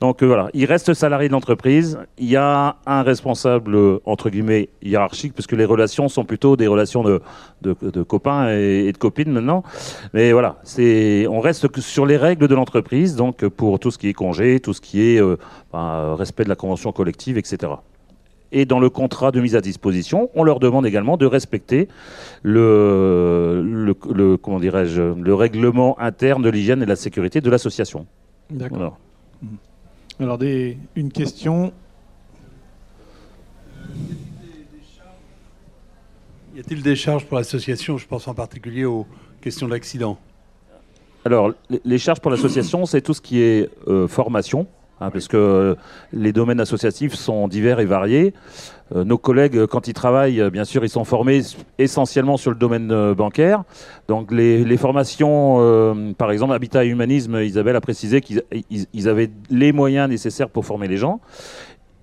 Donc 0.00 0.22
euh, 0.22 0.26
voilà, 0.26 0.48
il 0.54 0.64
reste 0.64 0.94
salarié 0.94 1.28
de 1.28 1.32
l'entreprise. 1.34 1.98
Il 2.16 2.30
y 2.30 2.36
a 2.36 2.76
un 2.86 3.02
responsable, 3.02 3.74
euh, 3.74 3.98
entre 4.06 4.30
guillemets, 4.30 4.70
hiérarchique, 4.82 5.34
puisque 5.34 5.52
les 5.52 5.66
relations 5.66 6.08
sont 6.08 6.24
plutôt 6.24 6.56
des 6.56 6.66
relations 6.66 7.02
de, 7.02 7.20
de, 7.60 8.02
copains 8.02 8.48
et, 8.48 8.90
de 8.92 8.96
copines 8.96 9.30
maintenant. 9.30 9.62
Mais 10.14 10.32
voilà, 10.32 10.56
c'est, 10.62 11.26
on 11.26 11.40
reste 11.40 11.80
sur 11.80 12.06
les 12.06 12.16
règles 12.16 12.48
de 12.48 12.54
l'entreprise, 12.54 13.14
donc 13.14 13.46
pour 13.48 13.78
tout 13.78 13.90
ce 13.90 13.98
qui 13.98 14.08
est 14.08 14.14
congé, 14.14 14.58
tout 14.60 14.72
ce 14.72 14.80
qui 14.80 15.02
est 15.02 15.20
euh, 15.20 15.36
ben, 15.70 16.14
respect 16.14 16.44
de 16.44 16.48
la 16.48 16.56
convention 16.56 16.92
collective, 16.92 17.36
etc. 17.36 17.72
Et 18.52 18.64
dans 18.64 18.80
le 18.80 18.88
contrat 18.88 19.32
de 19.32 19.40
mise 19.40 19.54
à 19.54 19.60
disposition, 19.60 20.30
on 20.34 20.44
leur 20.44 20.60
demande 20.60 20.86
également 20.86 21.18
de 21.18 21.26
respecter 21.26 21.88
le, 22.42 23.62
le, 23.62 24.36
comment 24.38 24.58
dirais-je, 24.58 25.02
le 25.02 25.34
règlement 25.34 26.00
interne 26.00 26.42
de 26.42 26.48
l'hygiène 26.48 26.80
et 26.80 26.86
de 26.86 26.90
la 26.90 26.96
sécurité 26.96 27.42
de 27.42 27.50
l'association. 27.50 28.06
D'accord. 28.50 28.98
Mmh. 29.42 29.48
Alors, 30.20 30.36
des, 30.36 30.76
une 30.96 31.10
question. 31.10 31.72
Y 36.54 36.60
a-t-il 36.60 36.82
des 36.82 36.94
charges 36.94 37.24
pour 37.24 37.38
l'association? 37.38 37.96
Je 37.96 38.06
pense 38.06 38.28
en 38.28 38.34
particulier 38.34 38.84
aux 38.84 39.06
questions 39.40 39.66
d'accident. 39.66 40.18
Alors, 41.24 41.54
les 41.70 41.98
charges 41.98 42.20
pour 42.20 42.30
l'association, 42.30 42.84
c'est 42.84 43.00
tout 43.00 43.14
ce 43.14 43.22
qui 43.22 43.40
est 43.40 43.70
euh, 43.88 44.06
formation, 44.08 44.66
hein, 45.00 45.10
parce 45.10 45.28
que 45.28 45.76
les 46.12 46.32
domaines 46.32 46.60
associatifs 46.60 47.14
sont 47.14 47.48
divers 47.48 47.80
et 47.80 47.86
variés. 47.86 48.34
Euh, 48.94 49.04
nos 49.04 49.18
collègues, 49.18 49.66
quand 49.66 49.88
ils 49.88 49.94
travaillent, 49.94 50.50
bien 50.50 50.64
sûr, 50.64 50.84
ils 50.84 50.88
sont 50.88 51.04
formés 51.04 51.42
essentiellement 51.78 52.36
sur 52.36 52.50
le 52.50 52.56
domaine 52.56 52.90
euh, 52.90 53.14
bancaire. 53.14 53.62
Donc 54.08 54.32
les, 54.32 54.76
formations, 54.76 55.58
euh, 55.60 56.12
par 56.16 56.30
exemple, 56.32 56.52
Habitat 56.54 56.84
et 56.84 56.88
Humanisme, 56.88 57.36
Isabelle 57.36 57.76
a 57.76 57.80
précisé 57.80 58.20
qu'ils 58.20 59.08
avaient 59.08 59.30
les 59.50 59.72
moyens 59.72 60.08
nécessaires 60.08 60.48
pour 60.48 60.64
former 60.64 60.88
les 60.88 60.96
gens 60.96 61.20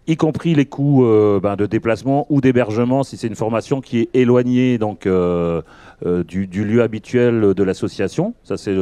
y 0.10 0.16
compris 0.16 0.56
les 0.56 0.66
coûts 0.66 1.06
ben, 1.44 1.58
de 1.58 1.66
déplacement 1.66 2.26
ou 2.30 2.40
d'hébergement 2.40 3.04
si 3.04 3.18
c'est 3.18 3.28
une 3.28 3.36
formation 3.36 3.82
qui 3.82 4.00
est 4.00 4.10
éloignée 4.14 4.78
donc 4.78 5.06
du, 5.06 6.48
du, 6.48 6.64
lieu 6.64 6.82
habituel 6.82 7.54
de 7.54 7.64
l'association. 7.64 8.34
Ça 8.42 8.56
c'est 8.56 8.74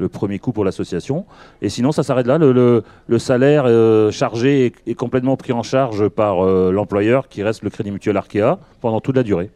le, 0.00 0.08
premier 0.08 0.38
coût 0.38 0.52
pour 0.52 0.64
l'association. 0.64 1.26
Et 1.62 1.68
sinon, 1.68 1.92
ça 1.92 2.02
s'arrête 2.02 2.26
là. 2.26 2.38
Le, 2.38 2.82
salaire 3.18 3.64
euh, 3.66 4.10
chargé 4.10 4.72
est, 4.86 4.94
complètement 4.94 5.36
pris 5.36 5.52
en 5.52 5.62
charge 5.62 6.08
par 6.08 6.44
euh, 6.44 6.72
l'employeur 6.72 7.28
qui 7.28 7.42
reste 7.42 7.62
le 7.62 7.70
Crédit 7.70 7.90
Mutuel 7.90 8.16
Arkea 8.16 8.58
pendant 8.80 9.00
toute 9.00 9.16
la 9.16 9.22
durée. 9.22 9.50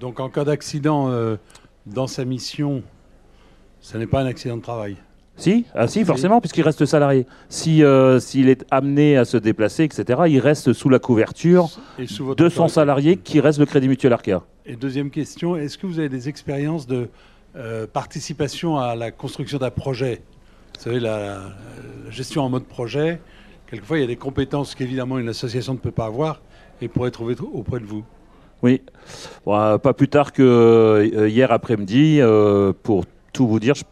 Donc 0.00 0.20
en 0.20 0.28
cas 0.28 0.44
d'accident 0.44 1.08
euh, 1.10 1.36
dans 1.86 2.06
sa 2.06 2.24
mission, 2.24 2.82
ce 3.80 3.98
n'est 3.98 4.06
pas 4.06 4.20
un 4.20 4.26
accident 4.26 4.56
de 4.56 4.62
travail? 4.62 4.96
Si, 5.36 5.64
ah, 5.74 5.88
si, 5.88 6.04
forcément, 6.04 6.40
puisqu'il 6.40 6.62
reste 6.62 6.84
salarié. 6.84 7.26
Si 7.48 7.82
s'il 8.20 8.48
est 8.48 8.64
amené 8.70 9.16
à 9.16 9.24
se 9.24 9.38
déplacer, 9.38 9.84
etc., 9.84 10.22
il 10.28 10.38
reste 10.38 10.72
sous 10.72 10.90
la 10.90 10.98
couverture 10.98 11.68
de 12.36 12.48
son 12.48 12.68
salarié 12.68 13.16
qui 13.16 13.40
reste 13.40 13.58
le 13.58 13.66
Crédit 13.66 13.88
Mutuel 13.88 14.12
Arkea. 14.12 14.42
Et 14.66 14.76
deuxième 14.76 15.10
question, 15.10 15.56
est-ce 15.56 15.78
que 15.78 15.86
vous 15.86 15.98
avez 15.98 16.10
des 16.10 16.28
expériences 16.28 16.86
de 16.86 17.08
euh, 17.54 17.86
participation 17.86 18.78
à 18.78 18.96
la 18.96 19.10
construction 19.10 19.58
d'un 19.58 19.70
projet 19.70 20.22
Vous 20.76 20.84
savez, 20.84 21.00
la, 21.00 21.40
gestion 22.08 22.42
en 22.42 22.48
mode 22.48 22.64
projet, 22.64 23.20
quelquefois, 23.66 23.98
il 23.98 24.00
y 24.00 24.04
a 24.04 24.06
des 24.06 24.16
compétences 24.16 24.74
qu'évidemment 24.74 25.18
une 25.18 25.28
association 25.28 25.74
ne 25.74 25.78
peut 25.78 25.90
pas 25.90 26.06
avoir 26.06 26.40
et 26.80 26.88
pourrait 26.88 27.10
trouver 27.10 27.36
auprès 27.52 27.80
de 27.80 27.84
vous. 27.84 28.04
Oui, 28.62 28.80
euh, 29.48 29.76
pas 29.78 29.92
plus 29.92 30.08
tard 30.08 30.32
que 30.32 30.42
euh, 30.42 31.28
hier 31.28 31.52
après-midi, 31.52 32.20
pour 32.82 33.04
tout 33.32 33.46
vous 33.46 33.60
dire, 33.60 33.74
je 33.74 33.84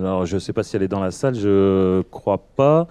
alors, 0.00 0.24
je 0.24 0.34
ne 0.34 0.40
sais 0.40 0.52
pas 0.52 0.62
si 0.62 0.76
elle 0.76 0.82
est 0.82 0.88
dans 0.88 1.00
la 1.00 1.10
salle, 1.10 1.34
je 1.34 2.00
crois 2.10 2.38
pas, 2.38 2.88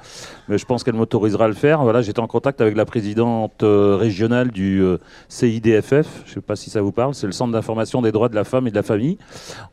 mais 0.47 0.57
je 0.57 0.65
pense 0.65 0.83
qu'elle 0.83 0.93
m'autorisera 0.93 1.45
à 1.45 1.47
le 1.47 1.53
faire. 1.53 1.81
Voilà, 1.81 2.01
j'étais 2.01 2.19
en 2.19 2.27
contact 2.27 2.61
avec 2.61 2.77
la 2.77 2.85
présidente 2.85 3.63
euh, 3.63 3.95
régionale 3.95 4.51
du 4.51 4.81
euh, 4.81 4.97
CIDFF. 5.27 6.23
Je 6.25 6.29
ne 6.29 6.33
sais 6.35 6.41
pas 6.41 6.55
si 6.55 6.69
ça 6.69 6.81
vous 6.81 6.91
parle. 6.91 7.15
C'est 7.15 7.25
le 7.25 7.31
Centre 7.31 7.51
d'information 7.51 8.01
des 8.01 8.11
droits 8.11 8.29
de 8.29 8.35
la 8.35 8.43
femme 8.43 8.67
et 8.67 8.69
de 8.69 8.75
la 8.75 8.83
famille. 8.83 9.17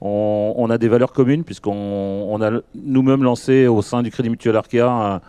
On, 0.01 0.69
a 0.71 0.79
des 0.79 0.89
valeurs 0.89 1.13
communes 1.13 1.45
puisqu'on 1.45 1.73
on 1.73 2.41
a 2.41 2.51
nous-mêmes 2.75 3.23
lancé 3.23 3.67
au 3.67 3.83
sein 3.83 4.03
du 4.03 4.11
Crédit 4.11 4.31
Mutuel 4.31 4.57
Arkea 4.57 5.21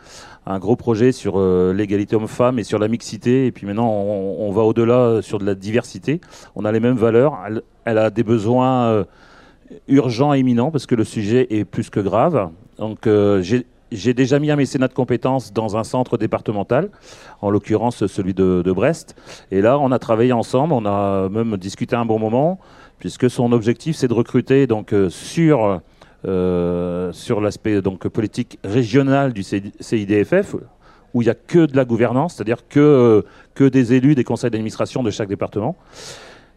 un, 0.47 0.59
gros 0.59 0.75
projet 0.75 1.11
sur 1.11 1.33
euh, 1.37 1.73
l'égalité 1.73 2.15
homme-femme 2.15 2.57
et 2.57 2.63
sur 2.63 2.79
la 2.79 2.87
mixité. 2.87 3.47
Et 3.47 3.51
puis 3.51 3.67
maintenant, 3.67 3.89
on, 3.89 4.51
va 4.51 4.61
au-delà 4.61 5.21
sur 5.21 5.39
de 5.39 5.45
la 5.45 5.55
diversité. 5.55 6.21
On 6.55 6.63
a 6.63 6.71
les 6.71 6.79
mêmes 6.79 6.95
valeurs. 6.95 7.37
Elle 7.83 7.97
a 7.97 8.09
des 8.09 8.23
besoins. 8.23 9.05
Urgent 9.87 10.33
et 10.33 10.39
imminent 10.39 10.71
parce 10.71 10.85
que 10.85 10.95
le 10.95 11.03
sujet 11.03 11.47
est 11.49 11.65
plus 11.65 11.89
que 11.89 11.99
grave. 11.99 12.49
Donc 12.77 13.07
euh, 13.07 13.41
j'ai 13.91 14.13
déjà 14.13 14.39
mis 14.39 14.51
un 14.51 14.55
mécénat 14.55 14.87
de 14.87 14.93
compétences 14.93 15.53
dans 15.53 15.77
un 15.77 15.83
centre 15.83 16.17
départemental, 16.17 16.89
en 17.41 17.49
l'occurrence 17.49 18.05
celui 18.07 18.33
de, 18.33 18.71
Brest. 18.71 19.15
Et 19.51 19.61
là, 19.61 19.79
on 19.79 19.91
a 19.91 19.99
travaillé 19.99 20.33
ensemble, 20.33 20.73
on 20.73 20.85
a 20.85 21.29
même 21.29 21.57
discuté 21.57 21.95
un 21.95 22.05
bon 22.05 22.19
moment, 22.19 22.59
puisque 22.99 23.29
son 23.29 23.51
objectif, 23.51 23.95
c'est 23.95 24.07
de 24.07 24.13
recruter 24.13 24.67
donc 24.67 24.93
euh, 24.93 25.09
sur 25.09 25.81
euh, 26.27 27.11
sur 27.11 27.39
l'aspect 27.39 27.81
donc 27.81 28.07
politique 28.07 28.57
régional 28.63 29.31
du 29.31 29.43
CIDFF, 29.43 30.55
où 31.13 31.21
il 31.21 31.25
n'y 31.25 31.31
a 31.31 31.35
que 31.35 31.67
de 31.67 31.75
la 31.75 31.85
gouvernance, 31.85 32.35
c'est-à-dire 32.35 32.67
que 32.67 33.23
que 33.53 33.63
des 33.63 33.93
élus 33.93 34.15
des 34.15 34.23
conseils 34.23 34.49
d'administration 34.49 35.03
de 35.03 35.11
chaque 35.11 35.29
département. 35.29 35.75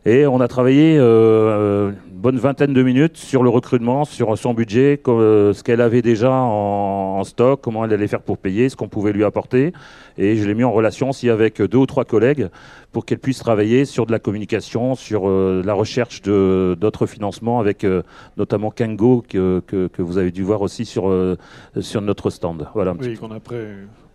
Et 0.06 0.26
on 0.26 0.40
a 0.40 0.48
travaillé 0.48 0.96
euh, 0.98 1.90
une 1.90 2.18
bonne 2.20 2.38
vingtaine 2.38 2.72
de 2.72 2.82
minutes 2.82 3.16
sur 3.16 3.42
le 3.42 3.50
recrutement, 3.50 4.04
sur 4.04 4.38
son 4.38 4.54
budget, 4.54 5.00
euh, 5.08 5.52
ce 5.52 5.62
qu'elle 5.62 5.80
avait 5.80 6.02
déjà 6.02 6.30
en, 6.32 7.18
en 7.18 7.24
stock, 7.24 7.60
comment 7.60 7.84
elle 7.84 7.92
allait 7.92 8.06
faire 8.06 8.22
pour 8.22 8.38
payer, 8.38 8.68
ce 8.68 8.76
qu'on 8.76 8.88
pouvait 8.88 9.12
lui 9.12 9.24
apporter. 9.24 9.72
Et 10.16 10.36
je 10.36 10.46
l'ai 10.46 10.54
mis 10.54 10.64
en 10.64 10.72
relation 10.72 11.10
aussi 11.10 11.28
avec 11.28 11.60
deux 11.60 11.78
ou 11.78 11.86
trois 11.86 12.04
collègues 12.04 12.48
pour 12.92 13.04
qu'elle 13.04 13.18
puisse 13.18 13.38
travailler 13.40 13.84
sur 13.84 14.06
de 14.06 14.12
la 14.12 14.18
communication, 14.18 14.94
sur 14.94 15.28
euh, 15.28 15.62
la 15.64 15.74
recherche 15.74 16.22
d'autres 16.22 17.06
financements, 17.06 17.58
avec 17.60 17.84
euh, 17.84 18.02
notamment 18.36 18.70
Kango, 18.70 19.22
que, 19.28 19.60
que- 19.66 19.88
que 19.88 20.00
vous 20.00 20.16
avez 20.16 20.30
dû 20.30 20.42
voir 20.42 20.62
aussi 20.62 20.84
sur, 20.86 21.10
euh, 21.10 21.36
sur 21.80 22.00
notre 22.00 22.30
stand. 22.30 22.66
Voilà. 22.72 22.92
un 22.92 22.96
petit 22.96 23.10
Oui, 23.10 23.16
qu'on 23.16 23.30
a 23.32 23.40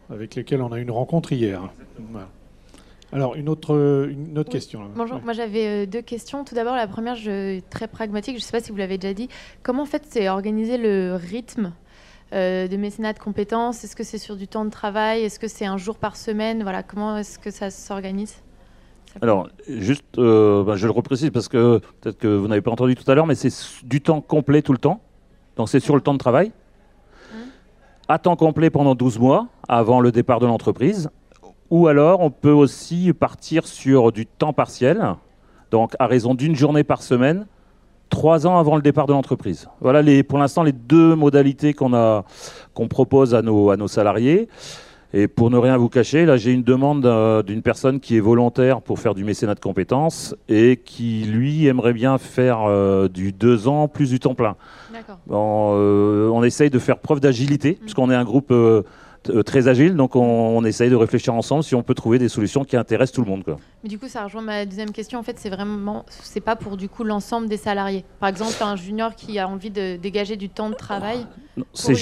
avec 0.10 0.36
lesquels 0.36 0.62
on 0.62 0.72
a 0.72 0.80
eu 0.80 0.82
une 0.82 0.92
rencontre 0.92 1.34
hier. 1.34 1.62
Voilà. 2.12 2.28
Alors, 3.14 3.36
une 3.36 3.48
autre, 3.48 4.08
une 4.10 4.38
autre 4.40 4.50
Oui. 4.50 4.54
question. 4.54 4.82
là. 4.82 4.88
Bonjour, 4.96 5.18
Ouais. 5.18 5.24
moi 5.24 5.34
j'avais 5.34 5.68
euh, 5.68 5.86
deux 5.86 6.02
questions. 6.02 6.44
Tout 6.44 6.56
d'abord, 6.56 6.76
la 6.76 6.88
première, 6.88 7.16
je, 7.16 7.60
très 7.70 7.88
pragmatique, 7.88 8.34
je 8.36 8.42
ne 8.42 8.44
sais 8.44 8.52
pas 8.52 8.60
si 8.60 8.72
vous 8.72 8.78
l'avez 8.78 8.98
déjà 8.98 9.14
dit. 9.14 9.30
Comment 9.62 9.84
en 9.84 9.86
fait 9.88 10.04
c'est 10.10 10.28
organisé 10.30 10.78
le 10.78 11.16
rythme 11.16 11.74
euh, 12.34 12.68
de 12.68 12.76
mécénat 12.76 13.14
de 13.14 13.20
compétences? 13.20 13.84
Est-ce 13.84 13.96
que 13.96 14.04
c'est 14.04 14.18
sur 14.18 14.36
du 14.36 14.48
temps 14.48 14.66
de 14.66 14.72
travail? 14.72 15.22
Est-ce 15.24 15.40
que 15.40 15.48
c'est 15.48 15.66
un 15.66 15.78
jour 15.78 15.98
par 15.98 16.16
semaine? 16.16 16.64
Voilà, 16.64 16.82
comment 16.82 17.18
est-ce 17.18 17.38
que 17.38 17.52
ça 17.52 17.70
s'organise? 17.70 18.36
Alors, 19.22 19.48
juste, 19.70 20.18
euh, 20.18 20.64
bah, 20.64 20.76
je 20.76 20.88
le 20.88 20.92
reprécise 20.92 21.30
parce 21.30 21.48
que 21.48 21.80
peut-être 22.02 22.18
que 22.18 22.28
vous 22.28 22.48
n'avez 22.48 22.62
pas 22.62 22.72
entendu 22.72 22.96
tout 22.96 23.10
à 23.12 23.14
l'heure, 23.14 23.28
mais 23.28 23.36
c'est 23.36 23.54
du 23.86 24.02
temps 24.02 24.22
complet 24.22 24.64
tout 24.64 24.72
le 24.72 24.80
temps. 24.80 25.02
Donc, 25.56 25.70
c'est 25.70 25.80
sur 25.80 25.94
le 25.94 26.02
temps 26.02 26.14
de 26.14 26.18
travail. 26.18 26.52
À 28.08 28.18
temps 28.18 28.36
complet 28.36 28.70
pendant 28.72 28.96
12 28.96 29.20
mois 29.20 29.48
avant 29.70 30.00
le 30.02 30.12
départ 30.12 30.40
de 30.40 30.48
l'entreprise. 30.48 31.10
Ou 31.74 31.88
alors, 31.88 32.20
on 32.20 32.30
peut 32.30 32.52
aussi 32.52 33.12
partir 33.14 33.66
sur 33.66 34.12
du 34.12 34.28
temps 34.28 34.54
partiel, 34.54 35.16
donc 35.72 35.96
à 35.98 36.06
raison 36.06 36.36
d'une 36.36 36.56
journée 36.56 36.84
par 36.84 37.02
semaine, 37.02 37.48
trois 38.12 38.46
ans 38.46 38.60
avant 38.60 38.76
le 38.76 38.84
départ 38.84 39.08
de 39.08 39.14
l'entreprise. 39.14 39.68
Voilà 39.82 40.04
les, 40.04 40.22
pour 40.22 40.38
l'instant 40.38 40.62
les 40.62 40.72
deux 40.72 41.16
modalités 41.16 41.74
qu'on 41.74 41.96
a, 41.96 42.26
qu'on 42.76 42.88
propose 42.88 43.34
à 43.34 43.42
nos, 43.42 43.72
à 43.72 43.76
nos 43.76 43.88
salariés. 43.88 44.50
Et 45.16 45.28
pour 45.28 45.50
ne 45.50 45.58
rien 45.58 45.76
vous 45.78 45.90
cacher, 45.90 46.28
là 46.28 46.38
j'ai 46.38 46.52
une 46.52 46.62
demande 46.62 47.08
euh, 47.08 47.42
d'une 47.42 47.64
personne 47.64 48.00
qui 48.00 48.18
est 48.18 48.20
volontaire 48.20 48.80
pour 48.82 49.00
faire 49.00 49.16
du 49.16 49.24
mécénat 49.24 49.56
de 49.56 49.60
compétences 49.60 50.36
et 50.50 50.78
qui 50.78 51.24
lui 51.24 51.66
aimerait 51.66 51.94
bien 51.94 52.20
faire 52.20 52.66
euh, 52.68 53.08
du 53.08 53.32
deux 53.32 53.68
ans 53.68 53.88
plus 53.88 54.12
du 54.12 54.20
temps 54.20 54.36
plein. 54.36 54.58
On, 55.28 55.74
euh, 55.76 56.30
on 56.30 56.44
essaye 56.44 56.70
de 56.70 56.78
faire 56.78 57.00
preuve 57.00 57.20
d'agilité, 57.20 57.80
puisqu'on 57.82 58.12
est 58.12 58.16
un 58.16 58.26
groupe 58.26 58.52
euh, 58.52 58.84
très 59.46 59.68
agile, 59.68 59.96
donc 59.96 60.16
on, 60.16 60.22
on 60.22 60.64
essaye 60.64 60.90
de 60.90 60.96
réfléchir 60.96 61.34
ensemble 61.34 61.64
si 61.64 61.76
on 61.76 61.84
peut 61.84 61.94
trouver 61.94 62.20
des 62.20 62.30
solutions 62.30 62.64
qui 62.64 62.76
intéressent 62.78 63.16
tout 63.16 63.22
le 63.24 63.30
monde. 63.30 63.44
Quoi. 63.44 63.58
Mais 63.84 63.90
du 63.90 64.00
coup, 64.00 64.08
ça 64.08 64.24
rejoint 64.24 64.42
ma 64.42 64.66
deuxième 64.66 64.92
question. 64.92 65.20
En 65.20 65.24
fait, 65.24 65.38
c'est 65.40 65.50
vraiment, 65.50 66.06
c'est 66.08 66.42
pas 66.42 66.56
pour 66.56 66.78
du 66.78 66.90
coup 66.90 67.04
l'ensemble 67.04 67.48
des 67.48 67.58
salariés. 67.58 68.06
Par 68.20 68.30
exemple, 68.30 68.54
un 68.62 68.76
junior 68.76 69.16
qui 69.16 69.40
a 69.40 69.48
envie 69.48 69.70
de 69.72 69.98
dégager 69.98 70.36
du 70.36 70.50
temps 70.50 70.70
de 70.70 70.76
travail. 70.76 71.26
C'est 71.74 71.94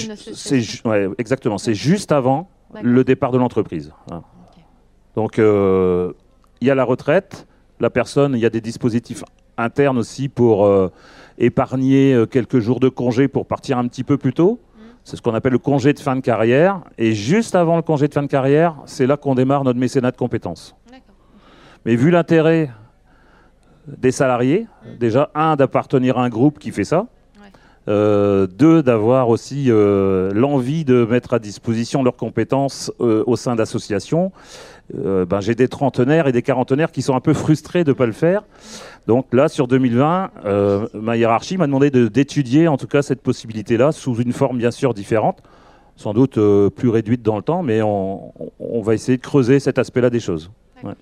ouais, 0.84 1.08
exactement, 1.18 1.58
c'est 1.58 1.74
juste 1.74 2.12
avant 2.12 2.48
le 2.82 3.04
départ 3.04 3.32
de 3.32 3.38
l'entreprise. 3.38 3.92
Voilà. 4.08 4.22
Donc 5.14 5.38
euh, 5.38 6.12
il 6.60 6.68
y 6.68 6.70
a 6.70 6.74
la 6.74 6.84
retraite, 6.84 7.46
la 7.80 7.90
personne, 7.90 8.34
il 8.34 8.40
y 8.40 8.46
a 8.46 8.50
des 8.50 8.60
dispositifs 8.60 9.24
internes 9.58 9.98
aussi 9.98 10.28
pour 10.28 10.64
euh, 10.64 10.88
épargner 11.38 12.14
euh, 12.14 12.26
quelques 12.26 12.60
jours 12.60 12.80
de 12.80 12.88
congé 12.88 13.28
pour 13.28 13.46
partir 13.46 13.78
un 13.78 13.86
petit 13.88 14.04
peu 14.04 14.16
plus 14.16 14.32
tôt. 14.32 14.60
C'est 15.04 15.16
ce 15.16 15.22
qu'on 15.22 15.34
appelle 15.34 15.52
le 15.52 15.58
congé 15.58 15.92
de 15.92 15.98
fin 15.98 16.14
de 16.14 16.20
carrière. 16.20 16.80
Et 16.98 17.12
juste 17.12 17.54
avant 17.54 17.76
le 17.76 17.82
congé 17.82 18.08
de 18.08 18.14
fin 18.14 18.22
de 18.22 18.28
carrière, 18.28 18.76
c'est 18.86 19.06
là 19.06 19.16
qu'on 19.16 19.34
démarre 19.34 19.64
notre 19.64 19.78
mécénat 19.78 20.10
de 20.10 20.16
compétences. 20.16 20.76
Mais 21.84 21.96
vu 21.96 22.10
l'intérêt 22.10 22.70
des 23.86 24.12
salariés, 24.12 24.66
déjà, 25.00 25.30
un, 25.34 25.56
d'appartenir 25.56 26.18
à 26.18 26.24
un 26.24 26.28
groupe 26.28 26.60
qui 26.60 26.70
fait 26.70 26.84
ça. 26.84 27.06
Ouais. 27.40 27.48
Euh, 27.88 28.46
deux, 28.46 28.82
d'avoir 28.82 29.28
aussi 29.28 29.66
euh, 29.68 30.30
l'envie 30.32 30.84
de 30.84 31.04
mettre 31.04 31.34
à 31.34 31.40
disposition 31.40 32.04
leurs 32.04 32.16
compétences 32.16 32.92
euh, 33.00 33.24
au 33.26 33.34
sein 33.34 33.56
d'associations. 33.56 34.30
Euh, 34.98 35.24
ben, 35.24 35.40
J'ai 35.40 35.54
des 35.54 35.68
trentenaires 35.68 36.26
et 36.26 36.32
des 36.32 36.42
quarantenaires 36.42 36.92
qui 36.92 37.00
sont 37.02 37.14
un 37.14 37.20
peu 37.20 37.32
frustrés 37.32 37.82
de 37.84 37.90
ne 37.90 37.94
pas 37.94 38.06
le 38.06 38.12
faire. 38.12 38.42
Donc 39.06 39.32
là, 39.32 39.48
sur 39.48 39.66
2020, 39.66 40.30
euh, 40.44 40.86
ma 40.94 41.16
hiérarchie 41.16 41.56
m'a 41.56 41.66
demandé 41.66 41.90
de- 41.90 42.08
d'étudier 42.08 42.68
en 42.68 42.76
tout 42.76 42.86
cas 42.86 43.02
cette 43.02 43.22
possibilité-là, 43.22 43.92
sous 43.92 44.16
une 44.16 44.32
forme 44.32 44.58
bien 44.58 44.70
sûr 44.70 44.92
différente, 44.94 45.42
sans 45.96 46.12
doute 46.12 46.36
euh, 46.38 46.68
plus 46.70 46.88
réduite 46.90 47.22
dans 47.22 47.36
le 47.36 47.42
temps, 47.42 47.62
mais 47.62 47.80
on, 47.82 48.28
on- 48.40 48.50
on 48.60 48.82
va 48.82 48.94
essayer 48.94 49.16
de 49.16 49.22
creuser 49.22 49.60
cet 49.60 49.78
aspect-là 49.78 50.10
des 50.10 50.20
choses, 50.20 50.50
Alors, 50.82 50.94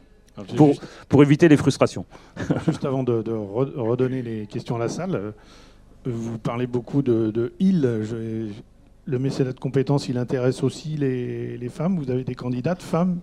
pour, 0.57 0.69
juste, 0.69 0.83
pour 1.09 1.23
éviter 1.23 1.49
les 1.49 1.57
frustrations. 1.57 2.05
juste 2.67 2.85
avant 2.85 3.03
de, 3.03 3.23
de 3.23 3.33
re- 3.33 3.77
redonner 3.77 4.23
les 4.23 4.47
questions 4.47 4.77
à 4.77 4.79
la 4.79 4.89
salle, 4.89 5.33
vous 6.07 6.39
parlez 6.39 6.67
beaucoup 6.67 7.03
de, 7.03 7.31
de 7.31 7.53
il. 7.59 7.83
Je- 8.03 8.47
le 9.07 9.19
mécénat 9.19 9.53
de 9.53 9.59
compétences, 9.59 10.09
il 10.09 10.17
intéresse 10.19 10.63
aussi 10.63 10.91
les, 10.97 11.59
les 11.59 11.69
femmes. 11.69 11.99
Vous 11.99 12.11
avez 12.13 12.23
des 12.23 12.35
candidates 12.37 12.81
femmes 12.83 13.19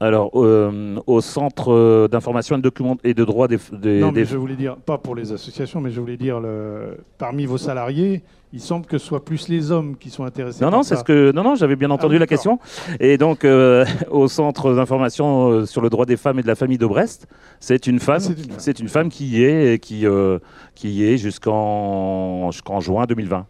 Alors, 0.00 0.30
euh, 0.34 0.96
au 1.06 1.20
centre 1.20 1.72
euh, 1.72 2.08
d'information 2.08 2.56
et 2.56 2.58
de 2.58 2.62
documents 2.62 2.96
et 3.04 3.14
de 3.14 3.24
droit 3.24 3.48
des, 3.48 3.58
des- 3.72 4.00
Non, 4.00 4.08
mais 4.08 4.20
des- 4.20 4.24
je 4.26 4.36
voulais 4.36 4.56
dire, 4.56 4.76
pas 4.76 4.98
pour 4.98 5.14
les 5.14 5.32
associations, 5.32 5.80
mais 5.80 5.90
je 5.90 6.00
voulais 6.00 6.16
dire, 6.18 6.38
le, 6.40 6.98
parmi 7.18 7.46
vos 7.46 7.56
salariés, 7.58 8.22
il 8.52 8.60
semble 8.60 8.86
que 8.86 8.98
ce 8.98 9.06
soit 9.06 9.24
plus 9.24 9.48
les 9.48 9.70
hommes 9.72 9.96
qui 9.96 10.10
sont 10.10 10.24
intéressés. 10.24 10.62
Non, 10.64 10.70
non, 10.70 10.82
c'est 10.82 10.96
ce 10.96 11.04
que 11.04 11.32
non, 11.32 11.42
non, 11.42 11.54
j'avais 11.56 11.76
bien 11.76 11.90
entendu 11.90 12.14
oui, 12.14 12.20
la 12.20 12.26
question. 12.26 12.58
Et 13.00 13.16
donc, 13.18 13.44
euh, 13.44 13.84
au 14.10 14.28
centre 14.28 14.74
d'information 14.74 15.64
sur 15.66 15.80
le 15.80 15.88
droit 15.90 16.04
des 16.06 16.16
femmes 16.16 16.38
et 16.38 16.42
de 16.42 16.46
la 16.46 16.54
famille 16.54 16.78
de 16.78 16.86
Brest, 16.86 17.26
c'est 17.60 17.86
une 17.86 17.98
femme, 18.00 18.16
Ah, 18.18 18.20
c'est 18.20 18.32
une 18.38 18.50
femme. 18.50 18.54
c'est 18.58 18.80
une 18.80 18.88
femme 18.88 19.08
qui 19.08 19.26
y 19.28 19.44
est 19.44 19.78
qui 19.82 20.06
euh, 20.06 20.38
qui 20.74 20.90
y 20.90 21.04
est 21.04 21.16
jusqu'en 21.18 22.50
jusqu'en 22.50 22.80
juin 22.80 23.04
2020. 23.06 23.46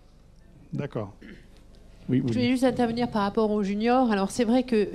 D'accord. 0.73 1.13
Oui, 2.09 2.23
Je 2.27 2.33
voulais 2.33 2.49
juste 2.51 2.63
intervenir 2.65 3.09
par 3.11 3.23
rapport 3.23 3.51
aux 3.51 3.63
juniors. 3.65 4.13
Alors 4.13 4.31
c'est 4.31 4.45
vrai 4.45 4.63
que 4.63 4.89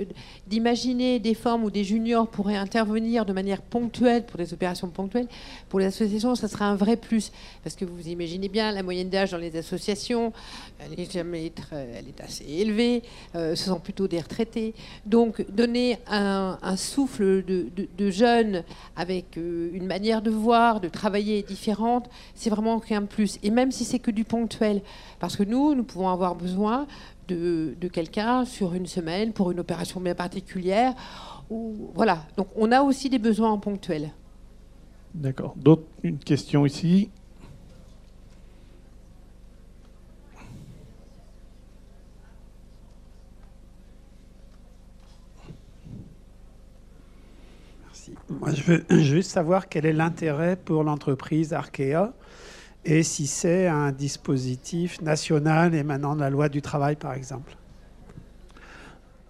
d'imaginer 0.46 1.18
des 1.18 1.34
femmes 1.34 1.62
ou 1.64 1.70
des 1.70 1.84
juniors 1.84 2.26
pourraient 2.28 2.56
intervenir 2.56 3.24
de 3.26 3.32
manière 3.32 3.60
ponctuelle 3.60 4.24
pour 4.24 4.38
des 4.38 4.52
opérations 4.54 4.88
ponctuelles, 4.88 5.28
pour 5.68 5.78
les 5.78 5.86
associations, 5.86 6.34
ça 6.34 6.48
sera 6.48 6.66
un 6.66 6.74
vrai 6.74 6.96
plus. 6.96 7.30
Parce 7.64 7.76
que 7.76 7.84
vous 7.84 8.08
imaginez 8.08 8.48
bien, 8.48 8.72
la 8.72 8.82
moyenne 8.82 9.10
d'âge 9.10 9.30
dans 9.32 9.36
les 9.38 9.54
associations, 9.56 10.32
elle 10.80 10.98
est, 10.98 11.12
jamais 11.12 11.50
très- 11.50 11.88
elle 11.98 12.08
est 12.08 12.20
assez 12.22 12.44
élevée, 12.48 13.02
euh, 13.34 13.54
ce 13.54 13.66
sont 13.66 13.78
plutôt 13.80 14.08
des 14.08 14.20
retraités. 14.20 14.74
Donc 15.04 15.44
donner 15.50 15.98
un, 16.06 16.58
un 16.62 16.76
souffle 16.76 17.44
de, 17.44 17.66
de- 17.76 17.88
de 17.96 18.10
jeunes 18.10 18.62
avec 18.96 19.36
euh, 19.36 19.70
une 19.74 19.86
manière 19.86 20.22
de 20.22 20.30
voir, 20.30 20.80
de 20.80 20.88
travailler 20.88 21.42
différente, 21.42 22.08
c'est 22.34 22.50
vraiment 22.50 22.80
un 22.90 23.02
plus. 23.04 23.38
Et 23.42 23.50
même 23.50 23.70
si 23.70 23.84
c'est 23.84 23.98
que 23.98 24.10
du 24.10 24.24
ponctuel, 24.24 24.82
parce 25.22 25.36
que 25.36 25.44
nous, 25.44 25.76
nous 25.76 25.84
pouvons 25.84 26.08
avoir 26.08 26.34
besoin 26.34 26.88
de, 27.28 27.76
quelqu'un 27.92 28.44
sur 28.44 28.74
une 28.74 28.88
semaine 28.88 29.32
pour 29.32 29.52
une 29.52 29.60
opération 29.60 30.00
bien 30.00 30.16
particulière. 30.16 30.94
Ou, 31.48 31.92
voilà. 31.94 32.24
Donc 32.36 32.48
on 32.56 32.72
a 32.72 32.82
aussi 32.82 33.08
des 33.08 33.20
besoins 33.20 33.56
ponctuels. 33.58 34.10
D'accord. 35.14 35.54
D'autres 35.56 35.84
une 36.02 36.18
question 36.18 36.66
ici? 36.66 37.08
Merci. 47.84 48.14
Moi, 48.28 48.50
je 48.50 48.62
veux 48.64 48.84
juste 49.00 49.30
savoir 49.30 49.68
quel 49.68 49.86
est 49.86 49.92
l'intérêt 49.92 50.56
pour 50.56 50.82
l'entreprise 50.82 51.52
Arkea 51.52 52.12
et 52.84 53.02
si 53.02 53.26
c'est 53.26 53.66
un 53.66 53.92
dispositif 53.92 55.00
national 55.00 55.74
émanant 55.74 56.14
de 56.14 56.20
la 56.20 56.30
loi 56.30 56.48
du 56.48 56.62
travail, 56.62 56.96
par 56.96 57.14
exemple? 57.14 57.56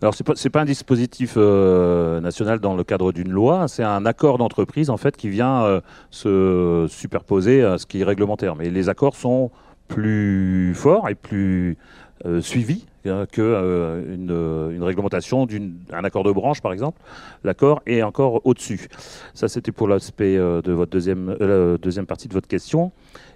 Alors, 0.00 0.14
ce 0.14 0.22
n'est 0.24 0.50
pas, 0.50 0.60
un 0.60 0.64
dispositif 0.64 1.34
euh, 1.36 2.20
national 2.20 2.58
dans 2.58 2.74
le 2.74 2.82
cadre 2.82 3.12
d'une 3.12 3.30
loi, 3.30 3.68
c'est 3.68 3.84
un 3.84 4.04
accord 4.04 4.36
d'entreprise 4.36 4.90
en 4.90 4.96
fait, 4.96 5.16
qui 5.16 5.28
vient 5.28 5.62
euh, 5.62 5.80
se 6.10 6.86
superposer 6.88 7.62
à 7.62 7.78
ce 7.78 7.86
qui 7.86 8.00
est 8.00 8.04
réglementaire. 8.04 8.56
Mais 8.56 8.68
les 8.70 8.88
accords 8.88 9.14
sont 9.14 9.52
plus 9.86 10.74
forts 10.74 11.08
et 11.08 11.14
plus 11.14 11.76
euh, 12.24 12.40
suivis 12.40 12.86
hein, 13.06 13.26
qu'une 13.30 14.30
une 14.30 14.82
réglementation 14.82 15.46
d'un 15.46 16.04
accord 16.04 16.24
de 16.24 16.32
branche, 16.32 16.60
par 16.60 16.72
exemple. 16.72 17.00
L'accord 17.44 17.82
est 17.86 18.02
encore 18.02 18.40
au-dessus. 18.44 18.88
Ça, 19.34 19.48
c'était 19.48 19.72
pour 19.72 19.88
l'aspect 19.88 20.36
de 20.36 20.72
votre 20.72 20.90
deuxième, 20.90 21.36
deuxième 21.82 22.06
partie 22.06 22.28
de 22.28 22.34
votre 22.34 22.48
question. 22.48 22.92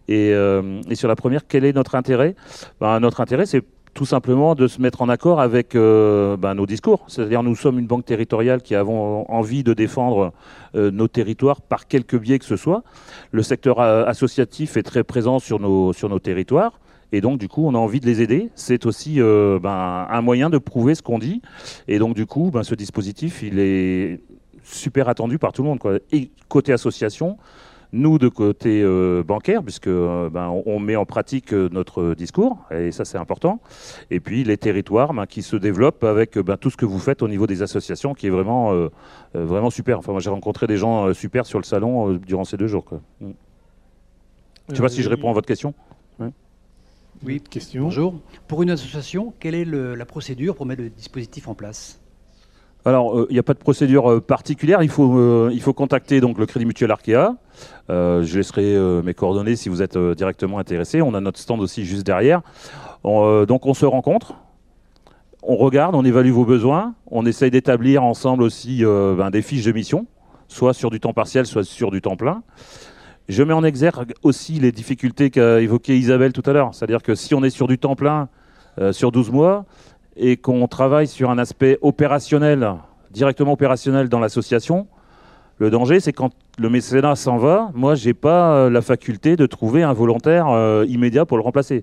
Et, 0.09 0.35
sur 0.95 1.09
la 1.09 1.17
première, 1.17 1.47
quel 1.47 1.65
est 1.65 1.73
notre 1.73 1.95
intérêt? 1.95 2.37
Ben, 2.81 3.01
Notre 3.01 3.21
intérêt, 3.21 3.47
c'est 3.47 3.65
tout 3.97 4.05
simplement 4.05 4.55
de 4.55 4.69
se 4.69 4.81
mettre 4.81 5.01
en 5.01 5.09
accord 5.09 5.41
avec 5.41 5.75
euh, 5.75 6.37
ben, 6.37 6.55
nos 6.55 6.67
discours. 6.67 7.05
C'est-à-dire 7.09 7.43
nous 7.43 7.57
sommes 7.57 7.79
une 7.79 7.87
banque 7.87 8.05
territoriale 8.05 8.61
qui 8.61 8.75
avons 8.75 9.29
envie 9.31 9.65
de 9.65 9.73
défendre 9.73 10.33
euh, 10.77 10.91
nos 10.91 11.09
territoires 11.09 11.63
par 11.63 11.89
quelque 11.89 12.17
biais 12.17 12.39
que 12.39 12.45
ce 12.45 12.57
soit. 12.57 12.85
Le 13.33 13.43
secteur 13.43 13.81
euh, 13.81 14.05
associatif 14.05 14.77
est 14.77 14.83
très 14.83 15.03
présent 15.03 15.39
sur 15.39 15.59
nos, 15.59 15.95
sur 15.95 16.11
nos 16.11 16.19
territoires. 16.19 16.79
Et 17.13 17.21
donc, 17.21 17.39
du 17.39 17.49
coup, 17.49 17.67
on 17.67 17.75
a 17.75 17.79
envie 17.79 18.01
de 18.01 18.07
les 18.07 18.23
aider. 18.23 18.51
C'est 18.55 18.87
aussi 18.87 19.17
ben, 19.19 20.07
un 20.11 20.21
moyen 20.23 20.51
de 20.51 20.59
prouver 20.59 20.95
ce 20.95 21.03
qu'on 21.03 21.19
dit. 21.19 21.43
Et 21.89 21.99
donc, 21.99 22.15
du 22.15 22.27
coup, 22.27 22.51
ben, 22.51 22.63
ce 22.63 22.75
dispositif, 22.75 23.43
il 23.43 23.59
est 23.59 24.21
super 24.63 25.09
attendu 25.09 25.39
par 25.39 25.53
tout 25.53 25.63
le 25.63 25.69
monde. 25.69 26.01
Et 26.13 26.31
côté 26.49 26.73
association, 26.73 27.39
nous, 27.93 28.19
de 28.19 28.29
côté 28.29 28.83
euh, 28.83 29.23
bancaire, 29.23 29.63
puisque 29.63 29.87
euh, 29.87 30.29
ben, 30.29 30.49
on 30.67 30.79
met 30.79 30.97
en 30.97 31.05
pratique 31.05 31.53
euh, 31.53 31.69
notre 31.71 32.15
discours, 32.15 32.59
et 32.71 32.91
ça 32.93 33.05
c'est 33.05 33.19
important. 33.19 33.61
Et 34.11 34.21
puis 34.21 34.45
les 34.45 34.57
territoires 34.57 35.13
qui 35.29 35.43
se 35.43 35.57
développent 35.57 36.05
avec 36.05 36.39
tout 36.61 36.71
ce 36.71 36.77
que 36.77 36.85
vous 36.85 36.99
faites 36.99 37.23
au 37.23 37.29
niveau 37.29 37.47
des 37.47 37.63
associations, 37.63 38.15
qui 38.15 38.27
est 38.27 38.31
vraiment, 38.31 38.73
vraiment 39.35 39.71
super. 39.71 39.99
Enfin, 39.99 40.13
moi 40.13 40.21
j'ai 40.21 40.31
rencontré 40.31 40.67
des 40.67 40.77
gens 40.77 41.13
super 41.15 41.47
sur 41.47 41.59
le 41.59 41.65
salon 41.65 42.15
durant 42.15 42.45
ces 42.45 42.57
deux 42.57 42.67
jours. 42.67 42.85
Quoi. 42.85 43.01
Mm. 43.21 43.31
Je 44.69 44.73
ne 44.73 44.77
sais 44.77 44.83
pas 44.83 44.89
si 44.89 45.03
je 45.03 45.09
réponds 45.09 45.31
à 45.31 45.33
votre 45.33 45.47
question. 45.47 45.75
Oui, 47.25 47.41
question. 47.41 47.83
Bonjour. 47.83 48.15
Pour 48.49 48.63
une 48.63 48.71
association, 48.71 49.33
quelle 49.41 49.55
est 49.55 49.65
la 49.65 50.05
procédure 50.05 50.55
pour 50.55 50.67
mettre 50.67 50.83
le 50.83 50.91
dispositif 50.91 51.49
en 51.49 51.55
place? 51.55 52.01
Alors, 52.85 53.27
il 53.31 53.33
n'y 53.33 53.39
a 53.39 53.43
pas 53.43 53.55
de 53.55 53.59
procédure 53.59 54.23
particulière. 54.23 54.83
Il 54.83 54.91
faut, 54.91 55.51
il 55.51 55.61
faut 55.61 55.73
contacter 55.73 56.21
donc 56.21 56.39
le 56.39 56.47
Crédit 56.47 56.67
Mutuel 56.67 56.93
Arkea. 56.93 57.35
Euh, 57.89 58.25
je 58.25 58.37
laisserai 58.37 58.75
euh, 58.75 59.03
mes 59.03 59.15
coordonnées 59.15 59.57
si 59.57 59.69
vous 59.69 59.83
êtes 59.83 59.97
euh, 59.97 60.15
directement 60.15 60.59
intéressé. 60.59 61.03
On 61.03 61.15
a 61.15 61.21
notre 61.21 61.39
stand 61.39 61.61
aussi 61.61 61.85
juste 61.85 62.05
derrière. 62.05 62.43
donc 63.05 63.67
on 63.67 63.75
se 63.75 63.87
rencontre, 63.87 64.35
on 65.43 65.57
regarde, 65.57 65.95
on 65.95 66.05
évalue 66.05 66.31
vos 66.31 66.45
besoins, 66.45 66.95
on 67.11 67.25
essaye 67.25 67.51
d'établir 67.51 68.03
ensemble 68.03 68.43
aussi 68.43 68.83
ben, 68.85 69.31
des 69.31 69.43
fiches 69.43 69.65
de 69.65 69.73
mission, 69.73 70.07
soit 70.49 70.75
sur 70.75 70.91
du 70.91 70.99
temps 70.99 71.13
partiel, 71.13 71.47
soit 71.47 71.63
sur 71.63 71.93
du 71.93 72.01
temps 72.01 72.17
plein. 72.17 72.43
Je 73.29 73.43
mets 73.43 73.55
en 73.55 73.65
exergue 73.65 74.15
aussi 74.23 74.55
les 74.55 74.73
difficultés 74.73 75.31
qu'a 75.31 75.61
évoquées 75.61 75.99
Isabelle 75.99 76.33
tout 76.33 76.43
à 76.47 76.53
l'heure. 76.53 76.75
C'est-à-dire 76.75 77.03
que 77.03 77.15
si 77.15 77.35
on 77.35 77.43
est 77.43 77.51
sur 77.51 77.67
du 77.67 77.79
temps 77.79 77.97
plein 77.97 78.29
sur 78.93 79.11
12 79.11 79.31
mois 79.31 79.65
et 80.17 80.37
qu'on 80.37 80.69
travaille 80.69 81.07
sur 81.07 81.31
un 81.31 81.39
aspect 81.39 81.79
opérationnel, 81.81 82.75
directement 83.11 83.53
opérationnel 83.53 84.09
dans 84.09 84.21
l'association, 84.21 84.87
le 85.59 85.71
danger, 85.71 86.01
c'est 86.01 86.13
quand 86.13 86.33
le 86.59 86.69
mécénat 86.69 87.17
s'en 87.17 87.39
va, 87.39 87.71
moi, 87.75 87.95
j'ai 87.95 88.13
pas 88.13 88.53
euh, 88.53 88.71
la 88.71 88.83
faculté 88.83 89.37
de 89.37 89.47
trouver 89.47 89.83
un 89.83 89.95
volontaire 89.95 90.49
euh, 90.51 90.85
immédiat 90.87 91.25
pour 91.25 91.39
le 91.39 91.43
remplacer. 91.43 91.83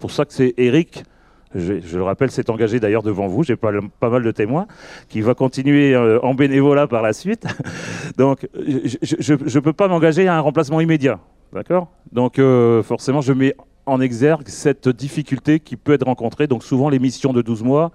Pour 0.00 0.10
ça 0.10 0.24
que 0.24 0.32
c'est 0.32 0.54
Eric, 0.56 1.04
je, 1.54 1.96
le 1.96 2.02
rappelle, 2.02 2.30
s'est 2.30 2.50
engagé 2.50 2.80
d'ailleurs 2.80 3.02
devant 3.02 3.26
vous, 3.26 3.42
j'ai 3.42 3.56
pas, 3.56 3.70
pas, 4.00 4.10
mal 4.10 4.22
de 4.22 4.30
témoins, 4.30 4.66
qui 5.08 5.20
va 5.20 5.34
continuer 5.34 5.94
euh, 5.94 6.20
en 6.22 6.34
bénévolat 6.34 6.86
par 6.86 7.02
la 7.02 7.12
suite. 7.12 7.46
Donc, 8.16 8.48
je 8.54 9.34
ne 9.34 9.60
peux 9.60 9.72
pas 9.72 9.88
m'engager 9.88 10.28
à 10.28 10.36
un 10.36 10.40
remplacement 10.40 10.80
immédiat. 10.80 11.20
D'accord? 11.52 11.88
Donc, 12.12 12.40
forcément, 12.82 13.20
je 13.20 13.32
mets 13.34 13.54
en 13.86 14.00
exergue 14.00 14.48
cette 14.48 14.88
difficulté 14.88 15.60
qui 15.60 15.76
peut 15.76 15.92
être 15.92 16.06
rencontrée. 16.06 16.46
Donc, 16.46 16.64
souvent, 16.64 16.88
les 16.88 16.98
missions 16.98 17.32
de 17.32 17.42
12 17.42 17.62
mois, 17.62 17.92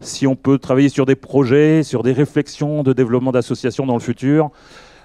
si 0.00 0.26
on 0.26 0.36
peut 0.36 0.58
travailler 0.58 0.88
sur 0.88 1.06
des 1.06 1.14
projets, 1.14 1.82
sur 1.82 2.02
des 2.02 2.12
réflexions 2.12 2.82
de 2.82 2.92
développement 2.92 3.32
d'associations 3.32 3.86
dans 3.86 3.94
le 3.94 4.00
futur. 4.00 4.50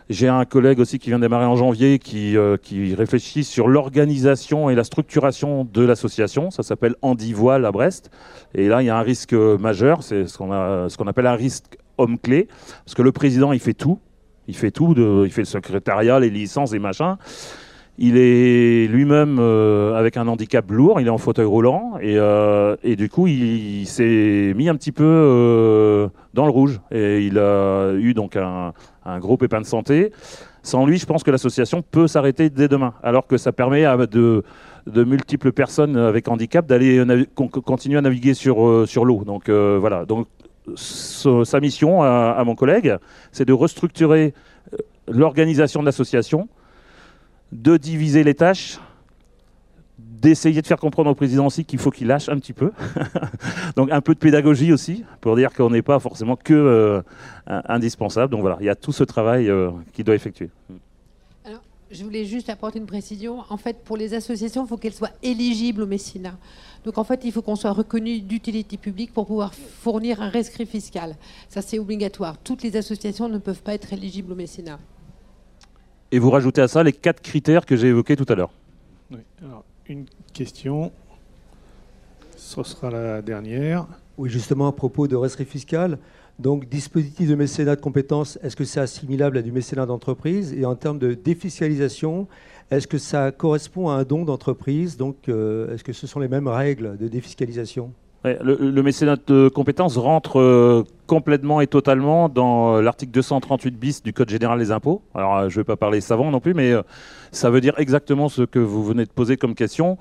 J'ai 0.10 0.30
un 0.30 0.46
collègue 0.46 0.80
aussi 0.80 1.00
qui 1.00 1.10
vient 1.10 1.20
de 1.20 1.26
démarrer 1.26 1.46
en 1.46 1.58
janvier 1.58 2.00
qui, 2.00 2.38
euh, 2.38 2.56
qui 2.56 2.96
réfléchit 2.96 3.43
sur 3.43 3.67
l'organisation 3.67 4.70
et 4.70 4.76
la 4.76 4.86
structuration 4.86 5.65
de 5.65 5.84
l'association. 5.84 6.50
Ça 6.50 6.63
s'appelle 6.63 6.96
Andy 7.02 7.34
Voile 7.34 7.65
à 7.65 7.74
Brest. 7.74 8.10
Et 8.56 8.70
là, 8.70 8.82
il 8.82 8.86
y 8.86 8.89
a 8.89 8.98
un 8.98 9.02
risque 9.02 9.34
majeur, 9.34 10.04
c'est 10.04 10.26
ce 10.28 10.38
qu'on 10.38 11.08
appelle 11.08 11.28
un 11.28 11.36
risque 11.36 11.78
homme-clé, 11.98 12.48
parce 12.86 12.96
que 12.96 13.02
le 13.02 13.12
président, 13.12 13.52
il 13.52 13.60
fait 13.60 13.74
tout. 13.74 14.00
Il 14.48 14.56
fait 14.56 14.72
tout, 14.72 14.96
il 15.26 15.32
fait 15.32 15.41
le 15.41 15.46
secrétariat, 15.46 16.22
les 16.22 16.30
licences 16.30 16.72
et 16.72 16.80
machin. 16.80 17.17
Il 18.00 18.15
est 18.15 18.88
lui-même 18.88 19.38
euh, 19.39 19.96
avec 19.96 20.17
un 20.17 20.28
handicap 20.28 20.70
lourd, 20.70 21.02
il 21.02 21.08
est 21.08 21.10
en 21.10 21.17
fauteuil 21.17 21.48
roulant 21.48 21.93
et, 22.00 22.15
euh, 22.15 22.76
du 22.84 23.10
coup 23.10 23.26
il, 23.26 23.88
s'est 23.88 24.54
mis 24.56 24.70
un 24.70 24.76
petit 24.76 24.91
peu 24.91 25.04
euh, 25.04 26.08
dans 26.36 26.46
le 26.46 26.52
rouge 26.52 26.80
et 26.91 27.26
il 27.26 27.39
a 27.39 27.93
eu 27.93 28.13
donc 28.13 28.36
un, 28.36 28.74
un, 29.08 29.38
pépin 29.38 29.62
de 29.62 29.65
santé. 29.65 30.12
Sans 30.63 30.86
lui, 30.86 30.98
je 30.98 31.06
pense 31.06 31.24
que 31.24 31.32
l'association 31.32 31.82
peut 31.82 32.08
s'arrêter 32.08 32.50
dès 32.50 32.67
demain, 32.67 32.93
alors 33.02 33.26
que 33.26 33.38
ça 33.38 33.52
permet 33.52 33.86
à 33.86 33.98
de, 33.98 34.43
multiples 34.88 35.52
personnes 35.52 35.98
avec 35.98 36.28
handicap 36.28 36.65
d'aller 36.65 37.04
continuer 37.36 37.98
à 37.98 38.02
naviguer 38.02 38.34
sur, 38.34 38.88
sur 38.88 39.06
l'eau. 39.06 39.24
Donc 39.26 39.50
voilà. 39.50 40.06
Donc 40.06 40.28
sa 40.76 41.60
mission 41.62 42.04
à, 42.04 42.36
à 42.38 42.43
mon 42.43 42.56
collègue, 42.56 42.98
c'est 43.32 43.46
de 43.46 43.54
restructurer 43.54 44.34
l'organisation 45.08 45.80
de 45.80 45.86
l'association 45.86 46.50
de 47.52 47.78
diviser 47.78 48.24
les 48.24 48.34
tâches, 48.34 48.80
d'essayer 50.22 50.62
de 50.62 50.68
faire 50.68 50.80
comprendre 50.80 51.10
au 51.10 51.16
président 51.16 51.46
aussi 51.46 51.66
qu'il 51.66 51.80
faut 51.80 51.92
qu'il 51.92 52.08
lâche 52.08 52.30
un 52.30 52.38
petit 52.40 52.54
peu. 52.54 52.72
Donc 53.76 53.92
un 53.92 54.02
peu 54.02 54.14
de 54.14 54.20
pédagogie 54.20 54.74
aussi, 54.74 55.04
pour 55.22 55.36
dire 55.36 55.54
qu'on 55.54 55.70
n'est 55.70 55.82
pas 55.82 56.00
forcément 56.00 56.36
que 56.36 56.54
euh, 56.54 57.02
indispensable. 57.46 58.32
Donc 58.32 58.42
voilà, 58.42 58.58
il 58.60 58.66
y 58.66 58.70
a 58.70 58.76
tout 58.76 58.92
ce 58.92 59.04
travail 59.04 59.50
euh, 59.50 59.72
qu'il 59.94 60.06
doit 60.06 60.16
effectuer. 60.16 60.50
Alors, 61.46 61.62
je 61.92 62.04
voulais 62.04 62.26
juste 62.26 62.50
apporter 62.50 62.80
une 62.80 62.86
précision. 62.86 63.44
En 63.50 63.58
fait, 63.58 63.84
pour 63.84 63.98
les 63.98 64.14
associations, 64.14 64.66
il 64.66 64.68
faut 64.68 64.78
qu'elles 64.78 64.94
soient 64.94 65.14
éligibles 65.22 65.84
au 65.84 65.88
mécénat. 65.88 66.38
Donc 66.84 66.98
en 66.98 67.04
fait, 67.04 67.22
il 67.24 67.32
faut 67.32 67.42
qu'on 67.42 67.56
soit 67.56 67.74
reconnu 67.74 68.22
d'utilité 68.22 68.78
publique 68.78 69.14
pour 69.14 69.28
pouvoir 69.28 69.54
fournir 69.54 70.22
un 70.22 70.30
rescrit 70.30 70.66
fiscal. 70.66 71.16
Ça, 71.50 71.62
c'est 71.62 71.80
obligatoire. 71.80 72.38
Toutes 72.38 72.64
les 72.64 72.76
associations 72.76 73.30
ne 73.30 73.38
peuvent 73.38 73.62
pas 73.62 73.74
être 73.74 73.94
éligibles 73.94 74.32
au 74.32 74.36
mécénat. 74.36 74.80
Et 76.12 76.20
vous 76.20 76.30
rajoutez 76.30 76.62
à 76.62 76.68
ça 76.68 76.84
les 76.84 76.94
quatre 76.94 77.22
critères 77.22 77.66
que 77.66 77.76
j'ai 77.76 77.88
évoqués 77.88 78.16
tout 78.16 78.26
à 78.30 78.36
l'heure. 78.36 78.52
Oui. 79.12 79.20
Alors, 79.44 79.64
une 79.89 80.06
question. 80.34 80.91
Ce 82.36 82.62
sera 82.63 82.91
la 82.91 83.21
dernière. 83.21 83.88
Oui, 84.17 84.30
justement, 84.30 84.67
à 84.67 84.71
propos 84.71 85.08
de 85.08 85.15
rescrit 85.15 85.45
fiscal. 85.45 85.97
Donc, 86.39 86.69
dispositif 86.69 87.30
de 87.30 87.36
mécénat 87.36 87.76
de 87.76 87.82
compétences, 87.82 88.38
est-ce 88.43 88.56
que 88.56 88.63
c'est 88.63 88.80
assimilable 88.80 89.38
à 89.38 89.41
du 89.41 89.52
mécénat 89.52 89.86
d'entreprise? 89.86 90.54
Et 90.54 90.65
en 90.65 90.76
termes 90.76 91.00
de 91.00 91.13
défiscalisation, 91.13 92.28
est-ce 92.69 92.88
que 92.88 92.97
ça 92.97 93.32
correspond 93.32 93.89
à 93.89 93.95
un 93.95 94.04
don 94.04 94.23
d'entreprise? 94.23 94.97
Donc, 94.97 95.30
euh, 95.30 95.73
est-ce 95.73 95.84
que 95.84 95.93
ce 95.93 96.06
sont 96.06 96.19
les 96.19 96.28
mêmes 96.28 96.47
règles 96.47 96.97
de 96.97 97.08
défiscalisation? 97.08 97.91
Le, 98.24 98.82
mécénat 98.82 99.18
de 99.28 99.50
compétences 99.50 99.98
rentre 99.98 100.40
euh, 100.40 100.84
complètement 101.06 101.62
et 101.62 101.68
totalement 101.68 102.30
dans 102.30 102.78
euh, 102.78 102.82
l'article 102.82 103.12
238 103.12 103.72
bis 103.78 104.04
du 104.04 104.14
Code 104.14 104.30
général 104.30 104.60
des 104.60 104.72
impôts. 104.72 105.02
Alors, 105.14 105.38
euh, 105.38 105.50
je 105.50 105.58
ne 105.58 105.62
vais 105.62 105.66
pas 105.66 105.76
parler 105.76 106.02
savant 106.02 106.32
non 106.32 106.40
plus, 106.40 106.54
mais 106.54 106.74
ça 107.32 107.50
veut 107.50 107.62
dire 107.62 107.74
exactement 107.78 108.30
ce 108.30 108.42
que 108.44 108.60
vous 108.60 108.84
venez 108.84 109.06
de 109.06 109.12
poser 109.12 109.38
comme 109.38 109.56
question. 109.56 109.98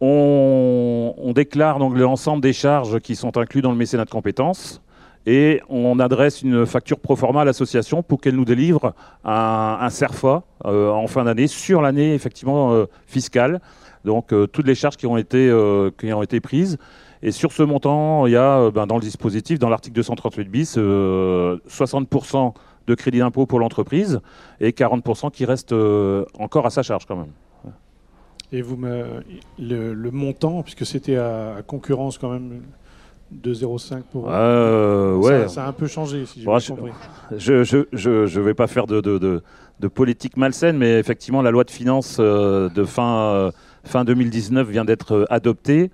On, 0.00 1.32
déclare 1.34 1.78
donc 1.78 1.96
l'ensemble 1.96 2.42
des 2.42 2.52
charges 2.52 2.98
qui 3.00 3.14
sont 3.14 3.36
incluses 3.36 3.62
dans 3.62 3.70
le 3.70 3.76
mécénat 3.76 4.04
de 4.04 4.10
compétences 4.10 4.82
et 5.26 5.60
on 5.68 6.00
adresse 6.00 6.42
une 6.42 6.66
facture 6.66 6.98
pro 6.98 7.14
forma 7.14 7.42
à 7.42 7.44
l'association 7.44 8.02
pour 8.02 8.20
qu'elle 8.20 8.34
nous 8.34 8.44
délivre 8.44 8.94
un, 9.24 9.78
un 9.80 9.90
CERFA 9.90 10.42
en 10.64 11.06
fin 11.06 11.24
d'année 11.24 11.46
sur 11.46 11.82
l'année 11.82 12.14
effectivement 12.14 12.84
fiscale. 13.06 13.60
Donc 14.04 14.28
toutes 14.52 14.66
les 14.66 14.74
charges 14.74 14.96
qui 14.96 15.06
ont 15.06 15.16
été, 15.16 15.52
qui 15.98 16.12
ont 16.12 16.22
été 16.22 16.40
prises. 16.40 16.78
Et 17.22 17.32
sur 17.32 17.52
ce 17.52 17.62
montant, 17.62 18.26
il 18.26 18.32
y 18.32 18.36
a 18.36 18.58
euh, 18.58 18.70
ben, 18.70 18.86
dans 18.86 18.96
le 18.96 19.02
dispositif, 19.02 19.58
dans 19.58 19.68
l'article 19.68 19.96
238 19.96 20.48
bis, 20.48 20.76
60% 20.76 20.78
euh, 20.78 22.50
de 22.86 22.94
crédit 22.94 23.18
d'impôt 23.18 23.46
pour 23.46 23.60
l'entreprise 23.60 24.20
et 24.60 24.70
40% 24.70 25.30
qui 25.30 25.44
restent 25.44 25.72
euh, 25.72 26.24
encore 26.38 26.66
à 26.66 26.70
sa 26.70 26.82
charge 26.82 27.04
quand 27.06 27.16
même. 27.16 27.32
Et 28.52 28.62
vous 28.62 28.76
le, 28.76 30.10
montant, 30.10 30.62
puisque 30.62 30.84
c'était 30.84 31.16
à, 31.16 31.58
concurrence 31.64 32.18
quand 32.18 32.30
même 32.30 32.62
2,05 33.32 34.02
pour. 34.10 34.28
Euh, 34.28 35.14
ouais. 35.14 35.46
Ça, 35.46 35.66
a 35.66 35.68
un 35.68 35.72
peu 35.72 35.86
changé, 35.86 36.26
si 36.26 36.40
j'ai 36.40 36.46
bon, 36.46 36.58
je, 36.58 36.72
compris. 36.72 36.90
Je 37.36 37.76
ne 37.76 38.40
vais 38.40 38.54
pas 38.54 38.66
faire 38.66 38.88
de, 38.88 39.00
de, 39.00 39.18
de, 39.18 39.42
de, 39.78 39.88
politique 39.88 40.36
malsaine, 40.36 40.78
mais 40.78 40.98
effectivement, 40.98 41.42
la 41.42 41.52
loi 41.52 41.62
de 41.62 41.70
finances 41.70 42.18
de 42.18 42.84
fin, 42.84 43.52
fin 43.84 44.04
2019 44.04 44.68
vient 44.68 44.84
d'être 44.84 45.26
adoptée 45.30 45.90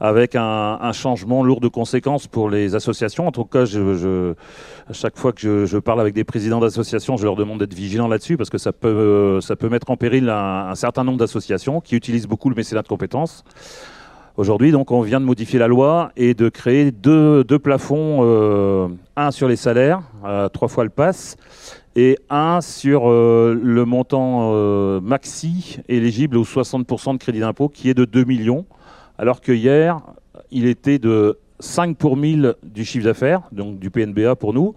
avec 0.00 0.34
un, 0.34 0.92
changement 0.92 1.42
lourd 1.42 1.60
de 1.60 1.68
conséquences 1.68 2.26
pour 2.26 2.50
les 2.50 2.74
associations. 2.74 3.26
En 3.26 3.32
tout 3.32 3.44
cas, 3.44 3.64
à 3.64 4.92
chaque 4.92 5.16
fois 5.16 5.32
que 5.32 5.64
je, 5.66 5.78
parle 5.78 6.00
avec 6.00 6.14
des 6.14 6.24
présidents 6.24 6.60
d'associations, 6.60 7.16
je 7.16 7.24
leur 7.24 7.36
demande 7.36 7.58
d'être 7.58 7.74
vigilants 7.74 8.08
là-dessus 8.08 8.36
parce 8.36 8.50
que 8.50 8.58
ça 8.58 8.72
peut, 8.72 9.40
peut 9.58 9.68
mettre 9.68 9.90
en 9.90 9.96
péril 9.96 10.28
un, 10.28 10.74
certain 10.74 11.04
nombre 11.04 11.18
d'associations 11.18 11.80
qui 11.80 11.96
utilisent 11.96 12.28
beaucoup 12.28 12.50
le 12.50 12.56
mécénat 12.56 12.82
de 12.82 12.88
compétences. 12.88 13.44
Aujourd'hui, 14.36 14.70
donc, 14.70 14.90
on 14.90 15.00
vient 15.00 15.18
de 15.18 15.24
modifier 15.24 15.58
la 15.58 15.66
loi 15.66 16.10
et 16.14 16.34
de 16.34 16.50
créer 16.50 16.90
deux, 16.90 17.42
plafonds, 17.62 18.18
euh, 18.20 18.88
un 19.16 19.30
sur 19.30 19.48
les 19.48 19.56
salaires, 19.56 20.02
trois 20.52 20.68
fois 20.68 20.84
le 20.84 20.90
pass, 20.90 21.36
et 21.96 22.18
un 22.28 22.60
sur 22.60 23.10
euh, 23.10 23.58
le 23.60 23.84
montant 23.86 24.52
euh, 24.52 25.00
maxi 25.00 25.78
éligible 25.88 26.36
aux 26.36 26.44
60% 26.44 27.14
de 27.14 27.18
crédit 27.18 27.40
d'impôt, 27.40 27.70
qui 27.70 27.88
est 27.88 27.94
de 27.94 28.04
2 28.04 28.24
millions 28.24 28.66
alors 29.18 29.40
que 29.40 29.50
hier, 29.50 30.02
il 30.50 30.66
était 30.66 30.98
de 30.98 31.38
5 31.58 31.96
pour 31.96 32.18
1000 32.18 32.54
du 32.62 32.84
chiffre 32.84 33.06
d'affaires, 33.06 33.40
donc 33.50 33.78
du 33.78 33.90
PNBA 33.90 34.36
pour 34.36 34.52
nous, 34.52 34.74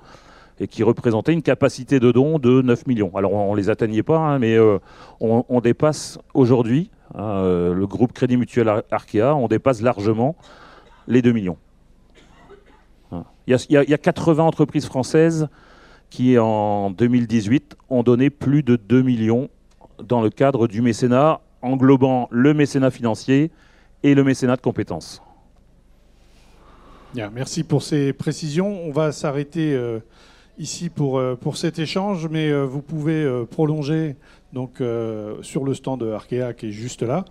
et 0.62 0.67
qui 0.67 0.82
représentait 0.82 1.34
une 1.34 1.41
capacité 1.41 1.99
de 1.99 2.13
don 2.13 2.39
de 2.39 2.62
9 2.62 2.88
millions. 2.88 3.12
Alors 3.15 3.34
on 3.34 3.51
ne 3.51 3.58
les 3.58 3.69
atteignait 3.69 4.01
pas, 4.01 4.17
hein, 4.17 4.39
mais 4.39 4.55
euh, 4.55 4.79
on, 5.19 5.60
dépasse 5.60 6.19
aujourd'hui, 6.34 6.89
hein, 7.15 7.43
le 7.73 7.86
groupe 7.86 8.13
Crédit 8.13 8.38
Mutuel 8.38 8.71
Arkea, 8.91 9.36
on 9.36 9.49
dépasse 9.49 9.82
largement 9.82 10.38
les 11.08 11.21
2 11.21 11.34
millions. 11.34 11.58
Il 13.47 13.58
y, 13.69 13.75
a, 13.77 13.97
80 13.97 14.43
entreprises 14.43 14.86
françaises 14.86 15.49
qui, 16.10 16.38
en 16.38 16.89
2018, 16.91 17.76
ont 17.89 18.04
donné 18.04 18.30
plus 18.30 18.63
de 18.63 18.76
2 18.76 19.02
millions 19.02 19.50
dans 20.04 20.22
le 20.22 20.30
cadre 20.30 20.67
du 20.67 20.82
mécénat, 20.82 21.41
englobant 21.62 22.28
le 22.32 22.54
mécénat 22.54 22.91
financier, 22.91 23.52
et 24.04 24.15
le 24.15 24.24
mécénat 24.24 24.56
de 24.56 24.62
compétences. 24.62 25.22
Bien, 27.13 27.32
merci 27.34 27.63
pour 27.63 27.84
ces 27.84 28.13
précisions. 28.13 28.84
On 28.84 28.91
va 28.91 29.12
s'arrêter 29.12 29.74
euh, 29.74 30.00
ici 30.58 30.89
pour, 30.89 31.17
euh, 31.17 31.36
pour 31.36 31.58
cet 31.58 31.80
échange, 31.80 32.28
mais 32.30 32.50
euh, 32.50 32.65
vous 32.65 32.82
pouvez 32.82 33.45
prolonger 33.50 34.15
donc, 34.54 34.82
sur 35.41 35.63
le 35.63 35.74
stand 35.76 36.00
de 36.00 36.12
Arkea 36.12 36.54
qui 36.58 36.67
est 36.67 36.72
juste 36.72 37.04
là. 37.04 37.24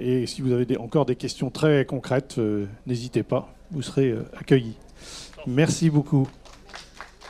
et 0.00 0.24
si 0.26 0.40
vous 0.40 0.52
avez 0.52 0.76
encore 0.78 1.04
des 1.04 1.16
questions 1.16 1.50
très 1.50 1.84
concrètes, 1.84 2.40
n'hésitez 2.86 3.22
pas, 3.22 3.54
vous 3.70 3.82
serez 3.82 4.14
accueillis. 4.38 4.78
Merci 5.46 5.90
beaucoup. 5.90 6.26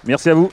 Merci 0.09 0.31
à 0.31 0.35
vous. 0.35 0.51